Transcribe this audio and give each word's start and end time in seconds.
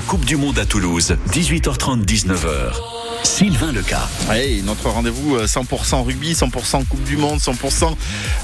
100% 0.00 0.06
Coupe 0.06 0.24
du 0.24 0.36
Monde 0.36 0.58
à 0.58 0.66
Toulouse, 0.66 1.16
18h30, 1.32 2.04
19h. 2.04 3.09
Sylvain 3.22 3.72
Leca. 3.72 4.08
Oui, 4.30 4.62
notre 4.64 4.88
rendez-vous 4.88 5.38
100% 5.38 5.94
euh, 5.94 6.02
rugby, 6.02 6.32
100% 6.32 6.86
Coupe 6.86 7.04
du 7.04 7.16
Monde, 7.16 7.38
100% 7.38 7.94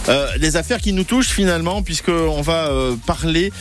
euh, 0.08 0.38
des 0.38 0.56
affaires 0.56 0.80
qui 0.80 0.92
nous 0.92 1.04
touchent 1.04 1.30
finalement, 1.30 1.82
puisqu'on 1.82 2.42
va 2.42 2.68
euh, 2.68 2.96
parler 3.06 3.52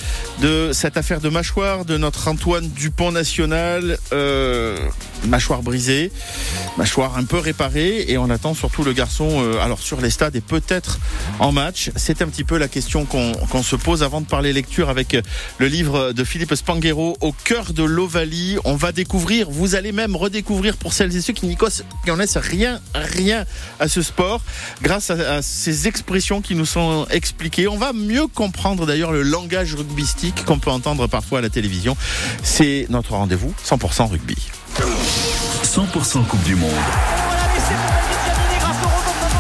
de 0.42 0.72
cette 0.74 0.97
affaire 0.97 1.22
de 1.22 1.29
mâchoire 1.29 1.86
de 1.86 1.97
notre 1.97 2.28
Antoine 2.28 2.70
Dupont 2.70 3.12
national. 3.12 3.97
Euh, 4.13 4.78
mâchoire 5.26 5.63
brisée, 5.63 6.12
mâchoire 6.78 7.18
un 7.18 7.24
peu 7.24 7.40
réparée, 7.40 8.06
et 8.08 8.18
on 8.20 8.29
attend 8.29 8.54
surtout 8.54 8.84
le 8.84 8.94
garçon 8.94 9.44
alors 9.60 9.79
sur 9.79 10.00
les 10.00 10.12
stades 10.12 10.36
et 10.36 10.42
peut-être 10.42 11.00
en 11.40 11.52
match. 11.52 11.90
C'est 11.96 12.22
un 12.22 12.28
petit 12.28 12.44
peu 12.44 12.60
la 12.60 12.68
question 12.68 13.06
qu'on 13.06 13.63
se 13.63 13.76
pose 13.76 14.04
avant 14.04 14.22
de 14.22 14.28
parler 14.28 14.54
lecture 14.54 14.90
avec 14.90 15.18
le 15.58 15.68
livre 15.68 16.12
de 16.12 16.23
Philippe 16.23 16.54
Spanghero 16.54 17.18
au 17.22 17.32
cœur 17.32 17.73
de 17.73 17.82
l'Ovalie. 17.82 18.58
On 18.66 18.76
va 18.76 18.91
découvrir, 18.91 19.50
vous 19.50 19.73
allez 19.73 19.93
même 19.93 20.16
redécouvrir 20.16 20.77
pour 20.77 20.93
celles 21.05 21.18
et 21.18 21.22
ceux 21.22 21.34
qui 21.34 21.45
n'y 21.45 21.55
connaissent 21.55 22.38
rien, 22.38 22.80
rien 22.95 23.45
à 23.80 23.88
ce 23.88 24.02
sport, 24.02 24.41
grâce 24.82 25.12
à, 25.12 25.41
ces 25.41 25.88
expressions 25.88 26.41
qui 26.41 26.55
nous 26.55 26.66
sont 26.66 27.05
expliquées. 27.12 27.68
On 27.68 27.78
va 27.78 27.94
mieux 27.94 28.28
comprendre 28.28 28.86
d'ailleurs 28.86 29.12
le 29.12 29.22
langage 29.22 29.76
rugbystique 29.76 30.45
qu'on 30.45 30.58
peut 30.58 30.72
entendre 30.72 31.08
parfois 31.08 31.40
à 31.40 31.41
la 31.41 31.50
télévision. 31.50 31.95
C'est 32.41 32.88
notre 32.90 33.12
rendez-vous 33.12 33.54
100% 33.64 34.09
rugby. 34.09 34.36
100% 35.64 36.26
Coupe 36.26 36.44
du 36.44 36.55
Monde. 36.55 36.72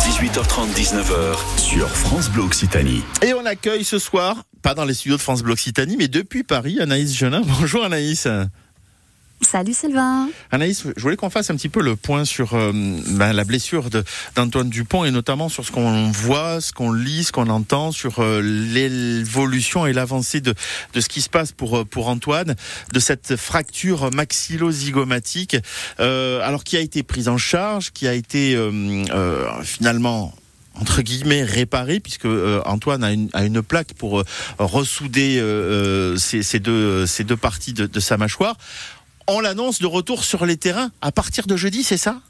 18h30, 0.01 0.73
19h 0.75 1.59
sur 1.59 1.89
France 1.89 2.29
Bleu 2.29 2.43
Occitanie. 2.43 3.01
Et 3.23 3.33
on 3.33 3.45
accueille 3.45 3.83
ce 3.83 3.97
soir, 3.97 4.43
pas 4.61 4.75
dans 4.75 4.85
les 4.85 4.93
studios 4.93 5.17
de 5.17 5.21
France 5.21 5.41
Bleu 5.41 5.53
Occitanie, 5.53 5.97
mais 5.97 6.07
depuis 6.07 6.43
Paris, 6.43 6.79
Anaïs 6.79 7.15
Genin. 7.17 7.41
Bonjour 7.59 7.83
Anaïs. 7.83 8.27
Salut 9.41 9.73
Sylvain. 9.73 10.29
Anaïs, 10.49 10.85
je 10.95 11.01
voulais 11.01 11.17
qu'on 11.17 11.29
fasse 11.29 11.49
un 11.49 11.55
petit 11.55 11.69
peu 11.69 11.81
le 11.81 11.95
point 11.97 12.23
sur 12.23 12.53
euh, 12.53 12.71
ben, 12.73 13.33
la 13.33 13.43
blessure 13.43 13.89
d'Antoine 14.35 14.69
Dupont 14.69 15.03
et 15.03 15.11
notamment 15.11 15.49
sur 15.49 15.65
ce 15.65 15.71
qu'on 15.71 16.09
voit, 16.09 16.61
ce 16.61 16.71
qu'on 16.71 16.93
lit, 16.93 17.25
ce 17.25 17.31
qu'on 17.33 17.49
entend 17.49 17.91
sur 17.91 18.19
euh, 18.19 18.41
l'évolution 18.41 19.85
et 19.85 19.93
l'avancée 19.93 20.39
de, 20.39 20.53
de 20.93 21.01
ce 21.01 21.09
qui 21.09 21.21
se 21.21 21.29
passe 21.29 21.51
pour, 21.51 21.77
euh, 21.77 21.85
pour 21.85 22.07
Antoine, 22.07 22.55
de 22.93 22.99
cette 22.99 23.35
fracture 23.35 24.09
maxillo-zygomatique, 24.11 25.57
alors 25.99 26.63
qui 26.63 26.77
a 26.77 26.81
été 26.81 27.03
prise 27.03 27.27
en 27.27 27.37
charge, 27.37 27.91
qui 27.91 28.07
a 28.07 28.13
été 28.13 28.57
finalement 29.63 30.33
entre 30.75 31.01
guillemets 31.01 31.43
réparée 31.43 31.99
puisque 31.99 32.27
Antoine 32.65 33.03
a 33.03 33.11
une, 33.11 33.29
a 33.33 33.63
plaque 33.63 33.93
pour 33.93 34.23
ressouder 34.59 35.41
ces, 36.17 36.59
deux, 36.59 37.05
ces 37.05 37.23
deux 37.23 37.37
parties 37.37 37.73
de 37.73 37.99
sa 37.99 38.17
mâchoire 38.17 38.57
on 39.27 39.39
l'annonce 39.39 39.79
de 39.79 39.87
retour 39.87 40.23
sur 40.23 40.45
les 40.45 40.57
terrains 40.57 40.91
à 41.01 41.11
partir 41.11 41.47
de 41.47 41.55
jeudi, 41.55 41.83
c'est 41.83 41.97
ça? 41.97 42.21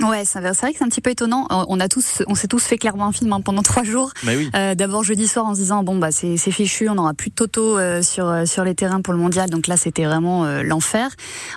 Ouais, 0.00 0.24
c'est 0.24 0.40
vrai 0.40 0.72
que 0.72 0.78
c'est 0.78 0.84
un 0.84 0.88
petit 0.88 1.00
peu 1.00 1.10
étonnant. 1.10 1.46
Euh, 1.50 1.64
on 1.68 1.80
a 1.80 1.88
tous, 1.88 2.22
on 2.26 2.34
s'est 2.34 2.48
tous 2.48 2.62
fait 2.62 2.76
clairement 2.78 3.06
un 3.06 3.12
film 3.12 3.32
hein, 3.32 3.40
pendant 3.40 3.62
trois 3.62 3.82
jours. 3.82 4.10
Oui. 4.26 4.50
Euh, 4.54 4.74
D'abord 4.74 5.04
jeudi 5.04 5.26
soir 5.26 5.46
en 5.46 5.54
se 5.54 5.60
disant 5.60 5.82
bon 5.82 5.96
bah 5.96 6.12
c'est 6.12 6.36
fichu, 6.36 6.88
on 6.88 6.94
n'aura 6.96 7.14
plus 7.14 7.30
de 7.30 7.34
Toto 7.34 7.78
euh, 7.78 8.02
sur 8.02 8.46
sur 8.46 8.64
les 8.64 8.74
terrains 8.74 9.00
pour 9.00 9.14
le 9.14 9.18
mondial. 9.18 9.48
Donc 9.48 9.66
là 9.66 9.76
c'était 9.76 10.04
vraiment 10.04 10.44
euh, 10.44 10.62
l'enfer. 10.62 11.10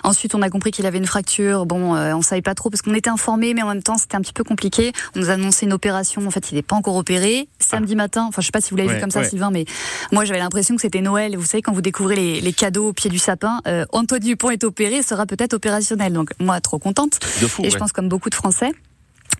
Ensuite 0.04 0.34
on 0.34 0.42
a 0.42 0.48
compris 0.50 0.70
qu'il 0.70 0.86
avait 0.86 0.98
une 0.98 1.06
fracture. 1.06 1.66
Bon, 1.66 1.94
on 1.94 2.22
savait 2.22 2.42
pas 2.42 2.54
trop 2.54 2.70
parce 2.70 2.82
qu'on 2.82 2.94
était 2.94 3.10
informés, 3.10 3.54
mais 3.54 3.62
en 3.62 3.68
même 3.68 3.82
temps 3.82 3.98
c'était 3.98 4.16
un 4.16 4.20
petit 4.20 4.32
peu 4.32 4.44
compliqué. 4.44 4.92
On 5.16 5.20
nous 5.20 5.30
a 5.30 5.34
annoncé 5.34 5.66
une 5.66 5.72
opération. 5.72 6.26
En 6.26 6.30
fait 6.30 6.50
il 6.50 6.54
n'est 6.54 6.62
pas 6.62 6.76
encore 6.76 6.96
opéré. 6.96 7.48
Samedi 7.58 7.94
matin, 7.96 8.24
enfin 8.28 8.40
je 8.40 8.46
sais 8.46 8.52
pas 8.52 8.60
si 8.60 8.70
vous 8.70 8.76
l'avez 8.76 8.94
vu 8.94 9.00
comme 9.00 9.10
ça 9.10 9.24
Sylvain, 9.24 9.50
mais 9.50 9.64
moi 10.12 10.24
j'avais 10.24 10.38
l'impression 10.38 10.74
que 10.76 10.80
c'était 10.82 11.02
Noël. 11.02 11.36
Vous 11.36 11.44
savez 11.44 11.62
quand 11.62 11.72
vous 11.72 11.82
découvrez 11.82 12.16
les, 12.16 12.40
les 12.40 12.52
cadeaux 12.52 12.88
au 12.88 12.92
pied 12.92 13.10
du 13.10 13.18
sapin, 13.18 13.60
Antoine 13.92 14.20
Dupont 14.20 14.50
est 14.50 14.64
opéré, 14.64 15.02
sera 15.02 15.26
peut-être 15.26 15.54
opérationnel. 15.54 16.12
Donc 16.12 16.30
moi 16.40 16.60
trop 16.60 16.78
contente. 16.78 17.18
et 17.62 17.70
je 17.70 17.76
pense 17.76 17.92
comme 17.92 18.08
beaucoup 18.08 18.29
de 18.30 18.34
Français 18.34 18.72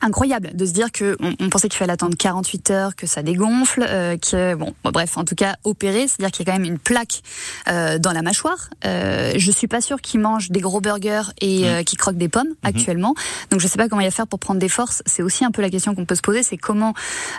incroyable 0.00 0.50
de 0.54 0.66
se 0.66 0.72
dire 0.72 0.92
que 0.92 1.16
on, 1.20 1.48
pensait 1.50 1.68
qu'il 1.68 1.78
fallait 1.78 1.92
attendre 1.92 2.16
48 2.16 2.70
heures, 2.70 2.96
que 2.96 3.06
ça 3.06 3.22
dégonfle, 3.22 3.84
euh, 3.86 4.16
que 4.16 4.54
bon, 4.54 4.74
bref, 4.84 5.16
en 5.16 5.24
tout 5.24 5.34
cas 5.34 5.56
opéré, 5.64 6.08
c'est-à-dire 6.08 6.30
qu'il 6.30 6.46
y 6.46 6.50
a 6.50 6.52
quand 6.52 6.58
même 6.58 6.70
une 6.70 6.78
plaque 6.78 7.22
euh, 7.68 7.98
dans 7.98 8.12
la 8.12 8.22
mâchoire. 8.22 8.70
Euh, 8.84 9.32
je 9.36 9.50
suis 9.50 9.68
pas 9.68 9.80
sûre 9.80 10.00
qu'il 10.00 10.20
mange 10.20 10.50
des 10.50 10.60
gros 10.60 10.80
burgers 10.80 11.32
et 11.40 11.66
euh, 11.66 11.82
qu'il 11.82 11.98
croque 11.98 12.16
des 12.16 12.28
pommes 12.28 12.48
mhm. 12.48 12.54
actuellement. 12.62 13.14
Donc 13.50 13.60
je 13.60 13.66
sais 13.66 13.78
pas 13.78 13.88
comment 13.88 14.00
il 14.00 14.06
va 14.06 14.10
faire 14.10 14.26
pour 14.26 14.38
prendre 14.38 14.60
des 14.60 14.68
forces. 14.68 15.02
C'est 15.06 15.22
aussi 15.22 15.44
un 15.44 15.50
peu 15.50 15.62
la 15.62 15.70
question 15.70 15.94
qu'on 15.94 16.04
peut 16.04 16.14
se 16.14 16.20
poser, 16.20 16.42
c'est 16.42 16.56
comment 16.56 16.94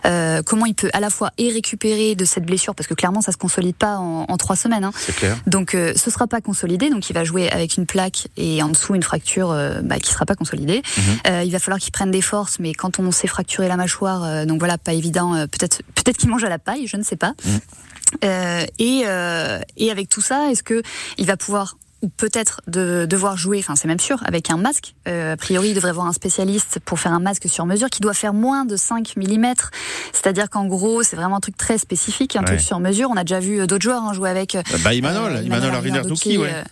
euh, 0.06 0.42
comment 0.44 0.66
il 0.66 0.76
peut 0.76 0.90
à 0.94 1.00
la 1.00 1.10
fois 1.10 1.32
et 1.38 1.50
récupérer 1.52 2.16
de 2.16 2.26
cette 2.26 2.46
blessure 2.46 2.76
parce 2.76 2.88
que 2.88 2.94
clairement 2.94 3.22
ça 3.22 3.32
se 3.32 3.38
consolide 3.38 3.76
pas 3.76 3.98
en, 3.98 4.26
en 4.28 4.38
trois 4.38 4.56
semaines. 4.56 4.84
Hein. 4.84 4.92
C'est 4.96 5.16
clair. 5.16 5.38
Donc 5.48 5.76
euh, 5.76 5.94
ce 5.96 6.10
sera 6.10 6.28
pas 6.28 6.42
consolidé, 6.42 6.90
donc 6.90 7.10
il 7.10 7.14
va 7.14 7.24
jouer 7.24 7.50
avec 7.50 7.78
une 7.78 7.86
plaque 7.86 8.28
et 8.38 8.62
en 8.64 8.70
dessous 8.70 8.96
une 8.96 9.04
fracture 9.04 9.50
bah, 9.84 10.00
qui 10.00 10.12
sera 10.12 10.26
pas 10.26 10.36
consolidée. 10.36 10.82
Mhm. 10.98 11.44
il 11.46 11.52
va 11.52 11.60
falloir 11.60 11.80
qu'il 11.80 11.92
prenne 11.92 12.12
des 12.12 12.22
forces 12.22 12.51
mais 12.60 12.74
quand 12.74 13.00
on 13.00 13.12
s'est 13.12 13.28
fracturé 13.28 13.68
la 13.68 13.78
mâchoire, 13.78 14.24
euh, 14.24 14.46
donc 14.46 14.60
voilà, 14.60 14.78
pas 14.78 14.94
évident. 14.94 15.36
Euh, 15.36 15.48
peut-être, 15.48 15.82
peut-être 15.96 16.18
qu'il 16.18 16.30
mange 16.30 16.44
à 16.44 16.50
la 16.50 16.60
paille, 16.60 16.88
je 16.88 16.98
ne 16.98 17.04
sais 17.04 17.16
pas. 17.16 17.34
Mm. 17.44 17.50
Euh, 18.26 18.66
et, 18.80 19.04
et 19.78 19.92
avec 19.92 20.10
tout 20.10 20.22
ça, 20.22 20.52
est-ce 20.52 20.64
que 20.64 20.82
il 21.18 21.26
va 21.26 21.38
pouvoir 21.38 21.78
ou 22.02 22.10
peut-être 22.10 22.62
de 22.66 23.06
devoir 23.08 23.38
jouer, 23.38 23.60
enfin 23.60 23.76
c'est 23.76 23.88
même 23.88 24.00
sûr, 24.00 24.24
avec 24.26 24.50
un 24.50 24.58
masque? 24.58 24.96
a 25.06 25.38
priori, 25.38 25.70
il 25.70 25.76
devrait 25.76 25.92
voir 25.92 26.08
un 26.08 26.14
spécialiste 26.14 26.80
pour 26.84 27.00
faire 27.00 27.14
un 27.14 27.20
masque 27.20 27.48
sur 27.48 27.68
mesure 27.68 27.92
qui 27.92 28.02
doit 28.02 28.16
faire 28.16 28.34
moins 28.34 28.66
de 28.66 28.76
5 28.76 29.16
mm. 29.16 29.54
C'est-à-dire 30.12 30.50
qu'en 30.50 30.66
gros, 30.66 31.04
c'est 31.04 31.16
vraiment 31.16 31.38
un 31.38 31.42
truc 31.42 31.58
très 31.58 31.78
spécifique, 31.78 32.36
un 32.36 32.44
truc 32.44 32.60
sur 32.60 32.80
mesure. 32.80 33.10
On 33.12 33.18
a 33.18 33.24
déjà 33.24 33.40
vu 33.40 33.66
d'autres 33.68 33.84
joueurs 33.84 34.04
hein, 34.04 34.14
jouer 34.14 34.30
avec. 34.30 34.58
Bah, 34.84 34.94
Imanol, 34.94 35.36
euh, 35.36 35.42
Imanol, 35.44 35.76
ouais. 35.76 36.64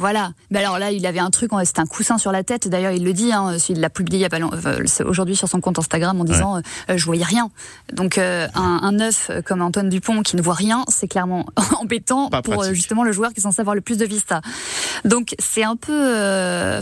Voilà. 0.00 0.32
Mais 0.50 0.60
alors 0.60 0.78
là, 0.78 0.90
il 0.92 1.04
avait 1.06 1.18
un 1.18 1.28
truc, 1.28 1.50
c'était 1.64 1.80
un 1.80 1.86
coussin 1.86 2.16
sur 2.16 2.32
la 2.32 2.42
tête. 2.42 2.66
D'ailleurs, 2.68 2.92
il 2.92 3.04
le 3.04 3.12
dit. 3.12 3.32
Hein, 3.32 3.56
il 3.68 3.80
l'a 3.80 3.90
publié 3.90 4.26
euh, 4.32 4.84
aujourd'hui 5.04 5.36
sur 5.36 5.46
son 5.46 5.60
compte 5.60 5.78
Instagram 5.78 6.18
en 6.18 6.24
disant 6.24 6.56
euh, 6.56 6.96
je 6.96 7.04
voyais 7.04 7.24
rien. 7.24 7.50
Donc 7.92 8.16
euh, 8.16 8.48
un, 8.54 8.80
un 8.82 8.98
œuf 9.00 9.30
comme 9.44 9.60
Antoine 9.60 9.90
Dupont 9.90 10.22
qui 10.22 10.36
ne 10.36 10.42
voit 10.42 10.54
rien, 10.54 10.84
c'est 10.88 11.06
clairement 11.06 11.44
embêtant 11.78 12.30
pour 12.30 12.64
justement 12.64 13.04
le 13.04 13.12
joueur 13.12 13.32
qui 13.32 13.40
est 13.40 13.42
censé 13.42 13.60
avoir 13.60 13.74
le 13.74 13.82
plus 13.82 13.98
de 13.98 14.06
vista. 14.06 14.40
Donc 15.04 15.34
c'est 15.38 15.64
un 15.64 15.76
peu, 15.76 16.80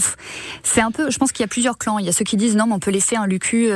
c'est 0.62 0.80
un 0.80 0.92
peu. 0.92 1.10
Je 1.10 1.18
pense 1.18 1.32
qu'il 1.32 1.42
y 1.42 1.44
a 1.44 1.48
plusieurs 1.48 1.76
clans. 1.76 1.98
Il 1.98 2.06
y 2.06 2.08
a 2.08 2.12
ceux 2.12 2.24
qui 2.24 2.36
disent 2.36 2.54
non, 2.54 2.66
mais 2.68 2.74
on 2.74 2.78
peut 2.78 2.92
laisser 2.92 3.16
un 3.16 3.26
Lucu 3.26 3.68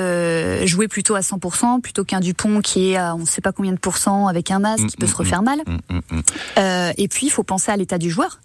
jouer 0.66 0.86
plutôt 0.86 1.16
à 1.16 1.20
100% 1.20 1.80
plutôt 1.80 2.04
qu'un 2.04 2.20
Dupont 2.20 2.60
qui 2.60 2.92
est 2.92 2.96
à 2.96 3.16
on 3.16 3.20
ne 3.20 3.26
sait 3.26 3.40
pas 3.40 3.52
combien 3.52 3.72
de 3.72 3.78
pourcents 3.78 4.28
avec 4.28 4.52
un 4.52 4.60
masque 4.60 4.86
qui 4.86 4.96
peut 4.96 5.06
se 5.06 5.12
mm, 5.12 5.14
mm, 5.14 5.18
refaire 5.18 5.42
mal. 5.42 5.58
Mm, 5.66 6.20
et 6.96 7.08
puis 7.08 7.26
il 7.26 7.30
faut 7.30 7.42
penser 7.42 7.70
à 7.70 7.76
l'état 7.76 7.98
du 7.98 8.10
joueur 8.10 8.40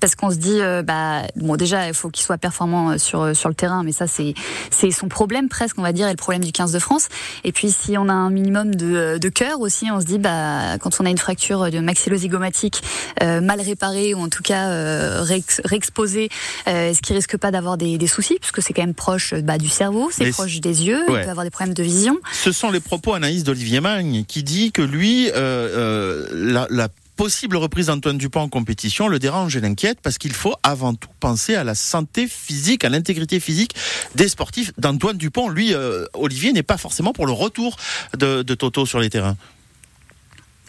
parce 0.00 0.14
qu'on 0.14 0.30
on 0.30 0.32
se 0.32 0.36
dit, 0.36 0.60
euh, 0.60 0.82
bah, 0.82 1.22
bon, 1.34 1.56
déjà, 1.56 1.88
il 1.88 1.94
faut 1.94 2.08
qu'il 2.08 2.24
soit 2.24 2.38
performant 2.38 2.90
euh, 2.90 2.98
sur, 2.98 3.22
euh, 3.22 3.34
sur 3.34 3.48
le 3.48 3.54
terrain, 3.54 3.82
mais 3.82 3.90
ça, 3.90 4.06
c'est, 4.06 4.34
c'est 4.70 4.92
son 4.92 5.08
problème 5.08 5.48
presque, 5.48 5.76
on 5.76 5.82
va 5.82 5.92
dire, 5.92 6.06
et 6.06 6.12
le 6.12 6.16
problème 6.16 6.44
du 6.44 6.52
15 6.52 6.70
de 6.70 6.78
France. 6.78 7.08
Et 7.42 7.50
puis, 7.50 7.72
si 7.72 7.98
on 7.98 8.08
a 8.08 8.12
un 8.12 8.30
minimum 8.30 8.76
de, 8.76 9.18
de 9.18 9.28
cœur 9.28 9.60
aussi, 9.60 9.90
on 9.90 10.00
se 10.00 10.06
dit, 10.06 10.18
bah, 10.18 10.78
quand 10.78 11.00
on 11.00 11.06
a 11.06 11.10
une 11.10 11.18
fracture 11.18 11.68
de 11.68 11.80
maxillozygomatique 11.80 12.82
mal 13.20 13.60
réparée, 13.60 14.14
ou 14.14 14.20
en 14.20 14.28
tout 14.28 14.42
cas 14.42 14.68
euh, 14.70 15.24
réexposée, 15.64 16.28
est-ce 16.66 17.02
qu'il 17.02 17.16
risque 17.16 17.36
pas 17.36 17.50
d'avoir 17.50 17.76
des, 17.76 17.98
des 17.98 18.06
soucis, 18.06 18.38
puisque 18.40 18.62
c'est 18.62 18.72
quand 18.72 18.82
même 18.82 18.94
proche 18.94 19.34
bah, 19.34 19.58
du 19.58 19.68
cerveau, 19.68 20.10
c'est 20.12 20.30
proche 20.30 20.60
des 20.60 20.86
yeux, 20.86 21.02
il 21.08 21.14
peut 21.14 21.28
avoir 21.28 21.44
des 21.44 21.50
problèmes 21.50 21.74
de 21.74 21.82
vision. 21.82 22.18
Ce 22.32 22.52
sont 22.52 22.70
les 22.70 22.80
propos, 22.80 23.14
Anaïs, 23.14 23.42
d'Olivier 23.42 23.80
Magne, 23.80 24.24
qui 24.28 24.44
dit 24.44 24.70
que 24.70 24.82
lui, 24.82 25.28
la, 25.34 26.66
la 26.70 26.88
possible 27.20 27.58
reprise 27.58 27.88
d'Antoine 27.88 28.16
Dupont 28.16 28.40
en 28.40 28.48
compétition 28.48 29.06
le 29.06 29.18
dérange 29.18 29.54
et 29.54 29.60
l'inquiète 29.60 29.98
parce 30.02 30.16
qu'il 30.16 30.32
faut 30.32 30.54
avant 30.62 30.94
tout 30.94 31.10
penser 31.20 31.54
à 31.54 31.64
la 31.64 31.74
santé 31.74 32.26
physique, 32.26 32.82
à 32.82 32.88
l'intégrité 32.88 33.40
physique 33.40 33.74
des 34.14 34.26
sportifs 34.26 34.72
d'Antoine 34.78 35.18
Dupont. 35.18 35.50
Lui, 35.50 35.74
euh, 35.74 36.06
Olivier, 36.14 36.54
n'est 36.54 36.62
pas 36.62 36.78
forcément 36.78 37.12
pour 37.12 37.26
le 37.26 37.32
retour 37.32 37.76
de 38.16 38.42
Toto 38.42 38.86
sur 38.86 39.00
les 39.00 39.10
terrains. 39.10 39.36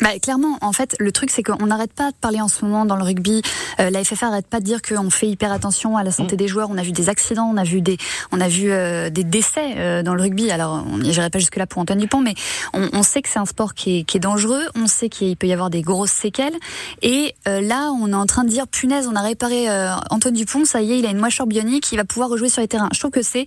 Bah, 0.02 0.18
clairement, 0.20 0.58
en 0.62 0.72
fait, 0.72 0.96
le 1.00 1.12
truc, 1.12 1.30
c'est 1.30 1.44
qu'on 1.44 1.68
n'arrête 1.68 1.94
pas 1.94 2.10
de 2.10 2.16
parler 2.16 2.42
en 2.42 2.48
ce 2.48 2.66
moment 2.66 2.86
dans 2.86 2.96
le 2.96 3.04
rugby. 3.04 3.44
Euh, 3.80 3.92
la 3.92 4.04
FFA 4.04 4.30
n'arrête 4.30 4.48
pas 4.48 4.60
de 4.60 4.66
dire 4.66 4.82
qu'on 4.82 5.12
fait 5.12 5.28
hyper 5.28 5.52
attention 5.52 5.96
à 5.96 6.04
la 6.04 6.12
santé 6.12 6.34
mmh. 6.34 6.40
des 6.40 6.48
joueurs. 6.48 6.70
On 6.72 6.78
a 6.80 6.82
vu 6.82 6.92
des 6.92 7.08
accidents, 7.08 7.48
on 7.54 7.56
a 7.56 7.64
vu 7.64 7.82
des, 7.82 7.98
on 8.32 8.42
a 8.42 8.48
vu 8.48 8.72
euh, 8.72 9.12
des 9.12 9.24
décès 9.24 9.76
euh, 9.78 10.02
dans 10.02 10.16
le 10.16 10.24
rugby. 10.24 10.50
Alors, 10.50 10.84
on 10.92 10.98
n'irait 10.98 11.30
pas 11.30 11.38
jusque 11.38 11.56
là 11.56 11.68
pour 11.68 11.84
Antoine 11.84 12.00
Dupont, 12.00 12.20
mais 12.20 12.34
on, 12.74 12.90
on 12.94 13.04
sait 13.04 13.22
que 13.22 13.30
c'est 13.30 13.38
un 13.38 13.46
sport 13.46 13.76
qui 13.76 14.00
est, 14.00 14.04
qui 14.04 14.18
est, 14.18 14.20
dangereux. 14.20 14.64
On 14.74 14.88
sait 14.88 15.08
qu'il 15.08 15.38
peut 15.38 15.46
y 15.46 15.54
avoir 15.54 15.70
des 15.70 15.84
grosses 15.84 16.12
séquelles. 16.12 16.56
Et 17.04 17.36
euh, 17.48 17.62
là, 17.62 17.92
on 17.92 18.10
est 18.10 18.16
en 18.16 18.26
train 18.26 18.44
de 18.44 18.50
dire, 18.50 18.68
punaise, 18.68 19.08
on 19.08 19.16
a 19.16 19.22
réparé 19.22 19.68
Antoine 20.10 20.34
Dupont. 20.34 20.66
Ça 20.66 20.82
y 20.82 20.94
est, 20.94 21.00
il 21.00 21.06
a 21.06 21.10
une 21.10 21.20
mâchoire 21.20 21.48
bionique, 21.48 21.92
il 21.92 21.98
va 21.98 22.06
pouvoir 22.06 22.30
rejouer 22.30 22.50
sur 22.50 22.62
les 22.62 22.68
terrains. 22.68 22.90
Je 22.92 23.00
trouve 23.00 23.12
que 23.12 23.22
c'est 23.22 23.46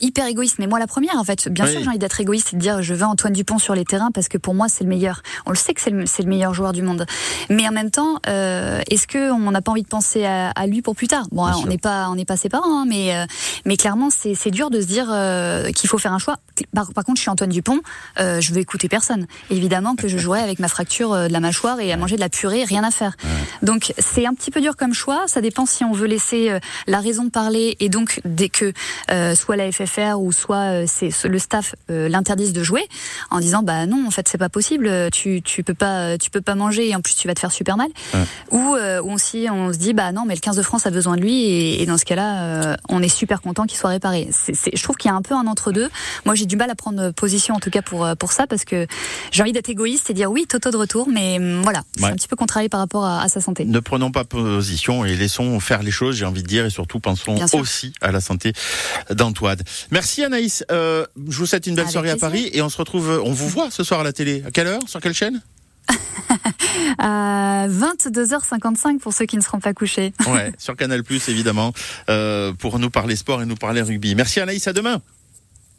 hyper 0.00 0.26
égoïste. 0.26 0.58
Mais 0.58 0.66
moi, 0.66 0.78
la 0.78 0.86
première, 0.86 1.16
en 1.16 1.24
fait, 1.24 1.48
bien 1.48 1.66
sûr, 1.66 1.80
j'ai 1.80 1.88
envie 1.88 1.98
d'être 1.98 2.20
égoïste 2.20 2.54
et 2.54 2.56
de 2.56 2.60
dire, 2.62 2.82
je 2.82 2.94
veux 2.94 3.04
Antoine 3.04 3.34
Dupont 3.34 3.58
sur 3.58 3.74
les 3.74 3.84
terrains 3.84 4.10
parce 4.10 4.28
que 4.28 4.38
pour 4.38 4.54
moi, 4.54 4.68
c'est 4.68 4.84
le 4.84 4.90
meilleur. 4.90 5.22
On 5.44 5.50
le 5.50 5.56
sais 5.66 5.74
que 5.74 5.80
c'est 5.80 5.90
le, 5.90 6.04
le, 6.04 6.28
meilleur 6.28 6.54
joueur 6.54 6.72
du 6.72 6.82
monde. 6.82 7.06
Mais 7.50 7.68
en 7.68 7.72
même 7.72 7.90
temps, 7.90 8.20
euh, 8.28 8.80
est-ce 8.90 9.06
que 9.06 9.30
on 9.30 9.50
n'a 9.50 9.62
pas 9.62 9.72
envie 9.72 9.82
de 9.82 9.88
penser 9.88 10.24
à, 10.24 10.50
à, 10.50 10.66
lui 10.66 10.82
pour 10.82 10.94
plus 10.94 11.08
tard? 11.08 11.26
Bon, 11.32 11.46
on 11.62 11.66
n'est 11.66 11.78
pas, 11.78 12.08
on 12.10 12.14
n'est 12.14 12.24
pas 12.24 12.36
ses 12.36 12.48
parents, 12.48 12.82
hein, 12.82 12.84
mais 12.86 13.16
euh, 13.16 13.24
mais 13.64 13.76
clairement, 13.76 14.08
c'est 14.10 14.50
dur 14.50 14.70
de 14.70 14.80
se 14.80 14.86
dire 14.86 15.08
euh, 15.10 15.70
qu'il 15.70 15.88
faut 15.88 15.98
faire 15.98 16.12
un 16.12 16.18
choix. 16.18 16.36
Par, 16.74 16.92
par, 16.92 17.04
contre, 17.04 17.18
je 17.18 17.22
suis 17.22 17.30
Antoine 17.30 17.50
Dupont, 17.50 17.80
euh, 18.18 18.40
je 18.40 18.52
veux 18.52 18.60
écouter 18.60 18.88
personne. 18.88 19.26
Évidemment 19.50 19.96
que 19.96 20.08
je 20.08 20.18
jouerai 20.18 20.40
avec 20.40 20.58
ma 20.58 20.68
fracture 20.68 21.12
de 21.14 21.32
la 21.32 21.40
mâchoire 21.40 21.80
et 21.80 21.92
à 21.92 21.96
manger 21.96 22.16
de 22.16 22.20
la 22.20 22.28
purée, 22.28 22.64
rien 22.64 22.84
à 22.84 22.90
faire. 22.90 23.16
Donc 23.62 23.92
c'est 23.98 24.26
un 24.26 24.34
petit 24.34 24.50
peu 24.50 24.60
dur 24.60 24.76
comme 24.76 24.94
choix. 24.94 25.24
Ça 25.26 25.40
dépend 25.40 25.66
si 25.66 25.84
on 25.84 25.92
veut 25.92 26.06
laisser 26.06 26.58
la 26.86 27.00
raison 27.00 27.24
de 27.24 27.30
parler 27.30 27.76
et 27.80 27.88
donc 27.88 28.20
dès 28.24 28.48
que 28.48 28.72
soit 29.34 29.56
la 29.56 29.70
FFR 29.70 30.18
ou 30.18 30.32
soit 30.32 30.86
c'est 30.86 31.10
le 31.24 31.38
staff 31.38 31.74
l'interdisent 31.88 32.52
de 32.52 32.62
jouer 32.62 32.86
en 33.30 33.40
disant 33.40 33.62
bah 33.62 33.86
non 33.86 34.06
en 34.06 34.10
fait 34.10 34.28
c'est 34.28 34.38
pas 34.38 34.48
possible 34.48 35.10
tu 35.12 35.42
tu 35.42 35.55
peux 35.62 35.74
pas 35.74 36.18
tu 36.18 36.30
peux 36.30 36.40
pas 36.40 36.54
manger 36.54 36.88
et 36.88 36.94
en 36.94 37.00
plus 37.00 37.14
tu 37.14 37.28
vas 37.28 37.34
te 37.34 37.40
faire 37.40 37.52
super 37.52 37.76
mal. 37.76 37.88
Ouais. 38.14 38.20
ou 38.50 38.74
euh, 38.76 39.00
on 39.02 39.18
se 39.18 39.78
dit 39.78 39.92
bah 39.92 40.12
non 40.12 40.24
mais 40.26 40.34
le 40.34 40.40
15 40.40 40.56
de 40.56 40.62
France 40.62 40.86
a 40.86 40.90
besoin 40.90 41.16
de 41.16 41.22
lui 41.22 41.44
et, 41.44 41.82
et 41.82 41.86
dans 41.86 41.98
ce 41.98 42.04
cas-là 42.04 42.42
euh, 42.42 42.76
on 42.88 43.02
est 43.02 43.08
super 43.08 43.40
content 43.40 43.64
qu'il 43.64 43.78
soit 43.78 43.90
réparé. 43.90 44.28
Je 44.48 44.82
trouve 44.82 44.96
qu'il 44.96 45.10
y 45.10 45.12
a 45.12 45.16
un 45.16 45.22
peu 45.22 45.34
un 45.34 45.46
entre 45.46 45.72
deux. 45.72 45.88
Moi 46.24 46.34
j'ai 46.34 46.46
du 46.46 46.56
mal 46.56 46.70
à 46.70 46.74
prendre 46.74 47.10
position 47.10 47.54
en 47.54 47.60
tout 47.60 47.70
cas 47.70 47.82
pour 47.82 48.08
pour 48.18 48.32
ça 48.32 48.46
parce 48.46 48.64
que 48.64 48.86
j'ai 49.32 49.42
envie 49.42 49.52
d'être 49.52 49.68
égoïste 49.68 50.10
et 50.10 50.14
dire 50.14 50.30
oui 50.30 50.46
Toto 50.48 50.70
de 50.70 50.76
retour 50.76 51.08
mais 51.08 51.38
hum, 51.38 51.62
voilà 51.62 51.82
c'est 51.96 52.04
ouais. 52.04 52.10
un 52.10 52.14
petit 52.14 52.28
peu 52.28 52.36
contrarié 52.36 52.68
par 52.68 52.80
rapport 52.80 53.04
à, 53.04 53.22
à, 53.22 53.28
sa 53.28 53.40
santé. 53.40 53.64
Ne 53.64 53.80
prenons 53.80 54.10
pas 54.10 54.24
position 54.24 55.04
et 55.04 55.16
laissons 55.16 55.58
faire 55.60 55.82
les 55.82 55.90
choses 55.90 56.16
j'ai 56.16 56.24
envie 56.24 56.42
de 56.42 56.48
dire 56.48 56.66
et 56.66 56.70
surtout 56.70 57.00
pensons 57.00 57.36
aussi 57.54 57.92
à 58.00 58.12
la 58.12 58.20
santé 58.20 58.52
d'Antoine. 59.10 59.58
Merci 59.90 60.24
Anaïs. 60.24 60.64
Euh, 60.70 61.06
je 61.28 61.38
vous 61.38 61.46
souhaite 61.46 61.66
une 61.66 61.74
belle 61.74 61.84
Avec 61.84 61.92
soirée 61.92 62.10
à. 62.10 62.16
Paris 62.16 62.50
et 62.52 62.62
on 62.62 62.68
se 62.68 62.76
retrouve 62.76 63.20
on 63.24 63.32
vous 63.32 63.48
voit 63.48 63.70
ce 63.70 63.84
soir 63.84 64.00
à 64.00 64.04
la 64.04 64.12
télé. 64.12 64.42
À 64.46 64.50
quelle 64.50 64.66
heure? 64.66 64.80
Sur 64.86 65.00
quelle 65.00 65.14
chaîne? 65.14 65.40
à 66.98 67.66
22h55 67.68 68.98
pour 68.98 69.12
ceux 69.12 69.26
qui 69.26 69.36
ne 69.36 69.42
seront 69.42 69.60
pas 69.60 69.74
couchés. 69.74 70.12
Ouais, 70.26 70.52
sur 70.58 70.76
Canal 70.76 71.02
Plus 71.02 71.28
évidemment, 71.28 71.72
euh, 72.08 72.52
pour 72.52 72.78
nous 72.78 72.90
parler 72.90 73.16
sport 73.16 73.42
et 73.42 73.46
nous 73.46 73.56
parler 73.56 73.82
rugby. 73.82 74.14
Merci 74.14 74.40
Anaïs, 74.40 74.66
à 74.66 74.72
demain. 74.72 75.00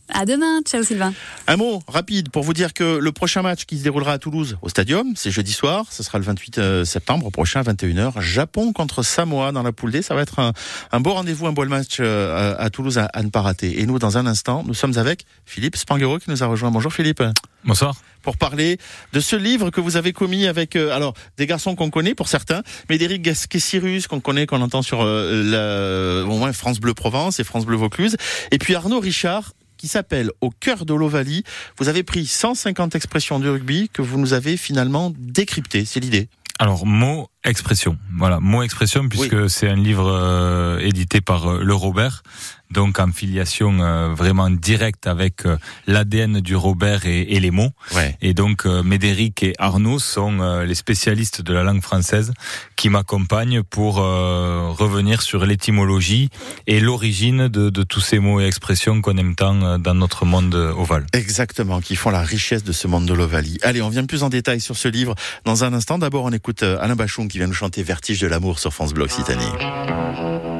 À 0.09 0.25
demain, 0.25 0.61
ciao 0.63 0.83
Sylvain. 0.83 1.13
Un 1.47 1.57
mot 1.57 1.81
rapide 1.87 2.29
pour 2.29 2.43
vous 2.43 2.53
dire 2.53 2.73
que 2.73 2.97
le 2.97 3.11
prochain 3.11 3.41
match 3.41 3.65
qui 3.65 3.77
se 3.77 3.83
déroulera 3.83 4.13
à 4.13 4.17
Toulouse 4.17 4.57
au 4.61 4.69
Stadium, 4.69 5.13
c'est 5.15 5.31
jeudi 5.31 5.51
soir, 5.51 5.85
ce 5.89 6.01
sera 6.01 6.17
le 6.17 6.23
28 6.23 6.57
euh, 6.57 6.85
septembre 6.85 7.29
prochain, 7.29 7.61
21h. 7.61 8.21
Japon 8.21 8.73
contre 8.73 9.03
Samoa 9.03 9.51
dans 9.51 9.63
la 9.63 9.71
poule 9.71 9.91
D, 9.91 10.01
ça 10.01 10.15
va 10.15 10.21
être 10.21 10.39
un, 10.39 10.53
un 10.91 10.99
beau 10.99 11.13
rendez-vous, 11.13 11.45
un 11.47 11.51
beau 11.51 11.65
match 11.65 11.97
euh, 11.99 12.55
à 12.57 12.69
Toulouse 12.69 12.97
à, 12.97 13.05
à, 13.05 13.21
ne 13.21 13.29
pas 13.29 13.41
rater. 13.41 13.81
Et 13.81 13.85
nous, 13.85 13.99
dans 13.99 14.17
un 14.17 14.25
instant, 14.25 14.63
nous 14.65 14.73
sommes 14.73 14.97
avec 14.97 15.25
Philippe 15.45 15.75
Spanghero 15.75 16.19
qui 16.19 16.29
nous 16.29 16.41
a 16.43 16.47
rejoint. 16.47 16.71
Bonjour 16.71 16.93
Philippe. 16.93 17.21
Bonsoir. 17.67 17.95
Pour 18.21 18.37
parler 18.37 18.77
de 19.13 19.19
ce 19.19 19.35
livre 19.35 19.71
que 19.71 19.81
vous 19.81 19.97
avez 19.97 20.13
commis 20.13 20.47
avec, 20.47 20.75
euh, 20.75 20.95
alors, 20.95 21.13
des 21.37 21.47
garçons 21.47 21.75
qu'on 21.75 21.89
connaît 21.89 22.15
pour 22.15 22.27
certains, 22.27 22.61
mais 22.89 22.97
d'Éric 22.97 23.21
Gasquet-Cyrus 23.21 24.07
qu'on 24.07 24.19
connaît, 24.19 24.45
qu'on 24.45 24.61
entend 24.61 24.81
sur 24.81 25.01
euh, 25.01 26.23
la, 26.23 26.25
au 26.25 26.37
moins 26.37 26.53
France 26.53 26.79
Bleu 26.79 26.93
Provence 26.93 27.39
et 27.39 27.43
France 27.43 27.65
Bleu 27.65 27.75
Vaucluse. 27.77 28.15
Et 28.51 28.57
puis 28.57 28.75
Arnaud 28.75 28.99
Richard, 28.99 29.53
qui 29.77 29.87
s'appelle 29.87 30.31
Au 30.41 30.49
cœur 30.49 30.85
de 30.85 30.93
l'Ovalie. 30.93 31.43
Vous 31.77 31.87
avez 31.87 32.03
pris 32.03 32.25
150 32.25 32.95
expressions 32.95 33.39
du 33.39 33.49
rugby 33.49 33.89
que 33.89 34.01
vous 34.01 34.19
nous 34.19 34.33
avez 34.33 34.57
finalement 34.57 35.13
décryptées. 35.17 35.85
C'est 35.85 35.99
l'idée. 35.99 36.29
Alors, 36.59 36.87
mot, 36.87 37.29
expression. 37.43 37.97
Voilà, 38.17 38.39
mot, 38.39 38.63
expression, 38.63 39.07
puisque 39.07 39.33
oui. 39.33 39.49
c'est 39.49 39.69
un 39.69 39.75
livre 39.75 40.07
euh, 40.07 40.79
édité 40.79 41.21
par 41.21 41.47
euh, 41.47 41.63
Le 41.63 41.73
Robert, 41.75 42.23
donc 42.71 42.99
en 42.99 43.11
filiation 43.11 43.79
euh, 43.79 44.13
vraiment 44.13 44.49
directe 44.49 45.07
avec 45.07 45.45
euh, 45.45 45.57
l'ADN 45.87 46.41
du 46.41 46.55
Robert 46.55 47.05
et, 47.05 47.21
et, 47.21 47.39
les 47.39 47.51
mots. 47.51 47.71
Ouais. 47.95 48.17
Et 48.21 48.33
donc, 48.33 48.65
euh, 48.65 48.83
Médéric 48.83 49.43
et 49.43 49.53
Arnaud 49.57 49.99
sont 49.99 50.27
les 50.61 50.75
spécialistes 50.75 51.41
de 51.41 51.53
la 51.53 51.63
langue 51.63 51.81
française 51.81 52.33
qui 52.75 52.89
m'accompagnent 52.89 53.63
pour 53.63 53.95
revenir 53.95 55.21
sur 55.21 55.45
l'étymologie 55.45 56.29
et 56.67 56.79
l'origine 56.79 57.47
de, 57.47 57.69
de, 57.69 57.83
tous 57.83 58.01
ces 58.01 58.19
mots 58.19 58.39
et 58.39 58.45
expressions 58.45 59.01
qu'on 59.01 59.17
aime 59.17 59.35
tant 59.35 59.79
dans 59.79 59.93
notre 59.93 60.25
monde 60.25 60.55
ovale. 60.55 61.05
Exactement, 61.13 61.81
qui 61.81 61.95
font 61.95 62.09
la 62.09 62.21
richesse 62.21 62.63
de 62.63 62.71
ce 62.71 62.87
monde 62.87 63.05
de 63.05 63.13
l'Ovalie. 63.13 63.57
Allez, 63.61 63.81
on 63.81 63.89
vient 63.89 64.05
plus 64.05 64.23
en 64.23 64.29
détail 64.29 64.61
sur 64.61 64.77
ce 64.77 64.87
livre 64.87 65.15
dans 65.45 65.63
un 65.63 65.73
instant. 65.73 65.97
D'abord, 65.97 66.25
on 66.25 66.31
écoute 66.31 66.63
Alain 66.63 66.95
Bachon 66.95 67.27
qui 67.27 67.37
vient 67.37 67.47
nous 67.47 67.53
chanter 67.53 67.83
Vertige 67.83 68.19
de 68.19 68.27
l'amour 68.27 68.59
sur 68.59 68.73
France 68.73 68.93
Bleu 68.93 69.05
Occitanie. 69.05 70.56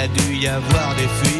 A 0.00 0.08
dû 0.08 0.34
y 0.34 0.46
avoir 0.48 0.94
des 0.96 1.08
fuites. 1.08 1.39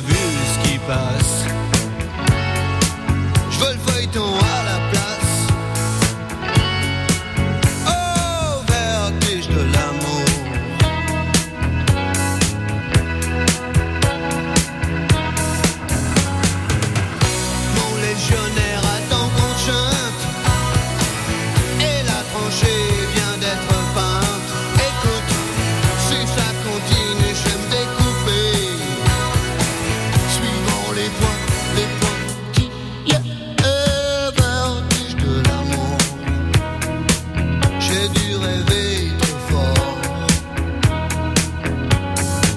Vu 0.00 0.14
ce 0.14 0.68
qui 0.68 0.78
passe. 0.78 1.44
Je 3.50 3.58
veux 3.58 3.72
le 3.72 3.95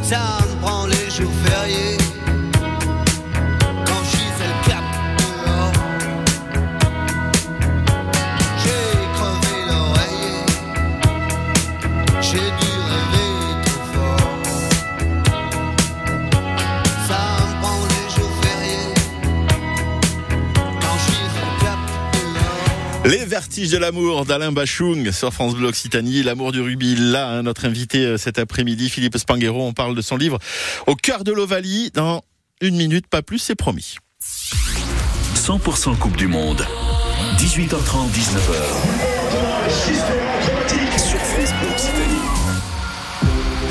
ça 0.10 0.40
me 0.42 0.56
prend 0.62 0.88
les 0.88 1.12
jours 1.12 1.32
fériés. 1.46 1.99
Vertiges 23.40 23.72
de 23.72 23.78
l'amour 23.78 24.26
d'Alain 24.26 24.52
Bachung 24.52 25.14
sur 25.14 25.34
France 25.34 25.56
Bleu 25.56 25.70
Occitanie, 25.70 26.24
l'amour 26.24 26.52
du 26.52 26.60
rugby. 26.60 26.98
Là, 26.98 27.30
hein, 27.30 27.44
notre 27.44 27.64
invité 27.64 28.04
euh, 28.04 28.18
cet 28.18 28.38
après-midi, 28.38 28.90
Philippe 28.90 29.18
Spanghero, 29.18 29.66
on 29.66 29.72
parle 29.72 29.96
de 29.96 30.02
son 30.02 30.18
livre 30.18 30.40
Au 30.88 30.96
cœur 30.96 31.24
de 31.24 31.32
l'Ovalie. 31.32 31.90
Dans 31.94 32.22
une 32.60 32.76
minute, 32.76 33.08
pas 33.08 33.22
plus, 33.22 33.40
c'est 33.40 33.56
promis. 33.56 33.96
100% 35.36 35.98
Coupe 36.00 36.18
du 36.18 36.28
Monde. 36.28 36.68
18h30, 37.38 38.10
19h. 38.12 38.60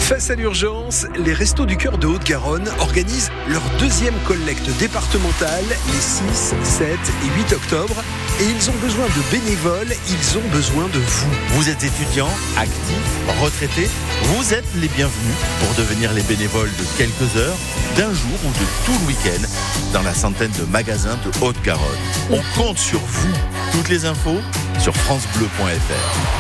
Face 0.09 0.31
à 0.31 0.37
l'urgence, 0.37 1.05
les 1.19 1.35
Restos 1.35 1.67
du 1.67 1.77
Cœur 1.77 1.99
de 1.99 2.07
Haute-Garonne 2.07 2.67
organisent 2.79 3.31
leur 3.47 3.61
deuxième 3.79 4.15
collecte 4.27 4.67
départementale 4.79 5.67
les 5.69 6.01
6, 6.01 6.55
7 6.63 6.89
et 7.27 7.39
8 7.43 7.53
octobre. 7.53 7.95
Et 8.41 8.45
ils 8.45 8.71
ont 8.71 8.77
besoin 8.81 9.05
de 9.05 9.31
bénévoles, 9.31 9.95
ils 10.09 10.39
ont 10.39 10.49
besoin 10.51 10.85
de 10.85 10.99
vous. 10.99 11.27
Vous 11.49 11.69
êtes 11.69 11.85
étudiant, 11.85 12.31
actif, 12.57 13.05
retraité, 13.43 13.87
vous 14.23 14.55
êtes 14.55 14.65
les 14.77 14.89
bienvenus 14.89 15.37
pour 15.61 15.75
devenir 15.75 16.15
les 16.15 16.23
bénévoles 16.23 16.73
de 16.79 16.85
quelques 16.97 17.37
heures, 17.37 17.59
d'un 17.95 18.15
jour 18.15 18.39
ou 18.47 18.49
de 18.49 18.67
tout 18.87 18.99
le 19.03 19.09
week-end 19.09 19.47
dans 19.93 20.03
la 20.03 20.15
centaine 20.15 20.53
de 20.59 20.65
magasins 20.73 21.19
de 21.23 21.45
Haute-Garonne. 21.45 21.85
On 22.31 22.41
compte 22.59 22.79
sur 22.79 23.01
vous. 23.01 23.35
Toutes 23.73 23.91
les 23.91 24.07
infos 24.07 24.41
sur 24.79 24.97
francebleu.fr. 24.97 26.38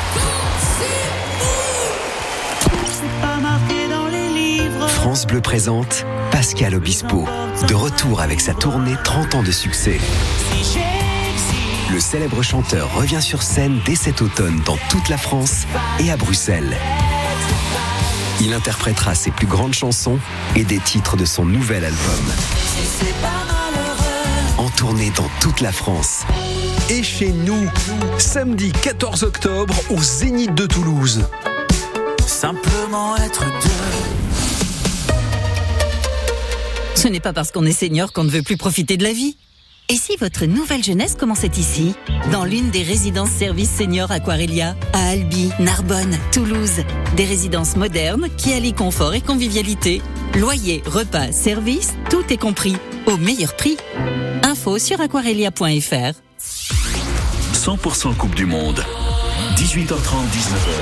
France 5.08 5.26
Bleu 5.26 5.40
présente 5.40 6.04
Pascal 6.30 6.74
Obispo, 6.74 7.26
de 7.66 7.72
retour 7.72 8.20
avec 8.20 8.42
sa 8.42 8.52
tournée 8.52 8.92
30 9.04 9.36
ans 9.36 9.42
de 9.42 9.50
succès. 9.50 9.96
Le 11.90 11.98
célèbre 11.98 12.42
chanteur 12.42 12.92
revient 12.92 13.22
sur 13.22 13.42
scène 13.42 13.80
dès 13.86 13.94
cet 13.94 14.20
automne 14.20 14.60
dans 14.66 14.76
toute 14.90 15.08
la 15.08 15.16
France 15.16 15.64
et 15.98 16.10
à 16.10 16.18
Bruxelles. 16.18 16.76
Il 18.42 18.52
interprétera 18.52 19.14
ses 19.14 19.30
plus 19.30 19.46
grandes 19.46 19.72
chansons 19.72 20.18
et 20.54 20.64
des 20.64 20.78
titres 20.78 21.16
de 21.16 21.24
son 21.24 21.46
nouvel 21.46 21.86
album. 21.86 22.24
En 24.58 24.68
tournée 24.68 25.10
dans 25.16 25.30
toute 25.40 25.62
la 25.62 25.72
France. 25.72 26.24
Et 26.90 27.02
chez 27.02 27.32
nous, 27.32 27.66
samedi 28.18 28.72
14 28.72 29.22
octobre 29.22 29.74
au 29.88 30.02
Zénith 30.02 30.54
de 30.54 30.66
Toulouse. 30.66 31.26
Simplement 32.26 33.16
être 33.16 33.46
deux. 33.62 34.27
Ce 36.98 37.06
n'est 37.06 37.20
pas 37.20 37.32
parce 37.32 37.52
qu'on 37.52 37.64
est 37.64 37.70
senior 37.70 38.12
qu'on 38.12 38.24
ne 38.24 38.28
veut 38.28 38.42
plus 38.42 38.56
profiter 38.56 38.96
de 38.96 39.04
la 39.04 39.12
vie. 39.12 39.36
Et 39.88 39.94
si 39.94 40.16
votre 40.16 40.46
nouvelle 40.46 40.82
jeunesse 40.82 41.14
commençait 41.14 41.52
ici 41.56 41.94
Dans 42.32 42.44
l'une 42.44 42.70
des 42.70 42.82
résidences 42.82 43.30
services 43.30 43.70
seniors 43.70 44.10
Aquarelia, 44.10 44.74
à 44.92 45.10
Albi, 45.10 45.48
Narbonne, 45.60 46.18
Toulouse. 46.32 46.82
Des 47.14 47.24
résidences 47.24 47.76
modernes 47.76 48.26
qui 48.36 48.52
allient 48.52 48.74
confort 48.74 49.14
et 49.14 49.20
convivialité. 49.20 50.02
Loyer, 50.36 50.82
repas, 50.86 51.30
services, 51.30 51.94
tout 52.10 52.24
est 52.30 52.36
compris. 52.36 52.74
Au 53.06 53.16
meilleur 53.16 53.54
prix. 53.54 53.76
Info 54.42 54.80
sur 54.80 55.00
aquarelia.fr. 55.00 56.18
100% 57.54 58.16
Coupe 58.16 58.34
du 58.34 58.46
Monde. 58.46 58.84
18h30, 59.54 59.86
19h. 60.34 60.72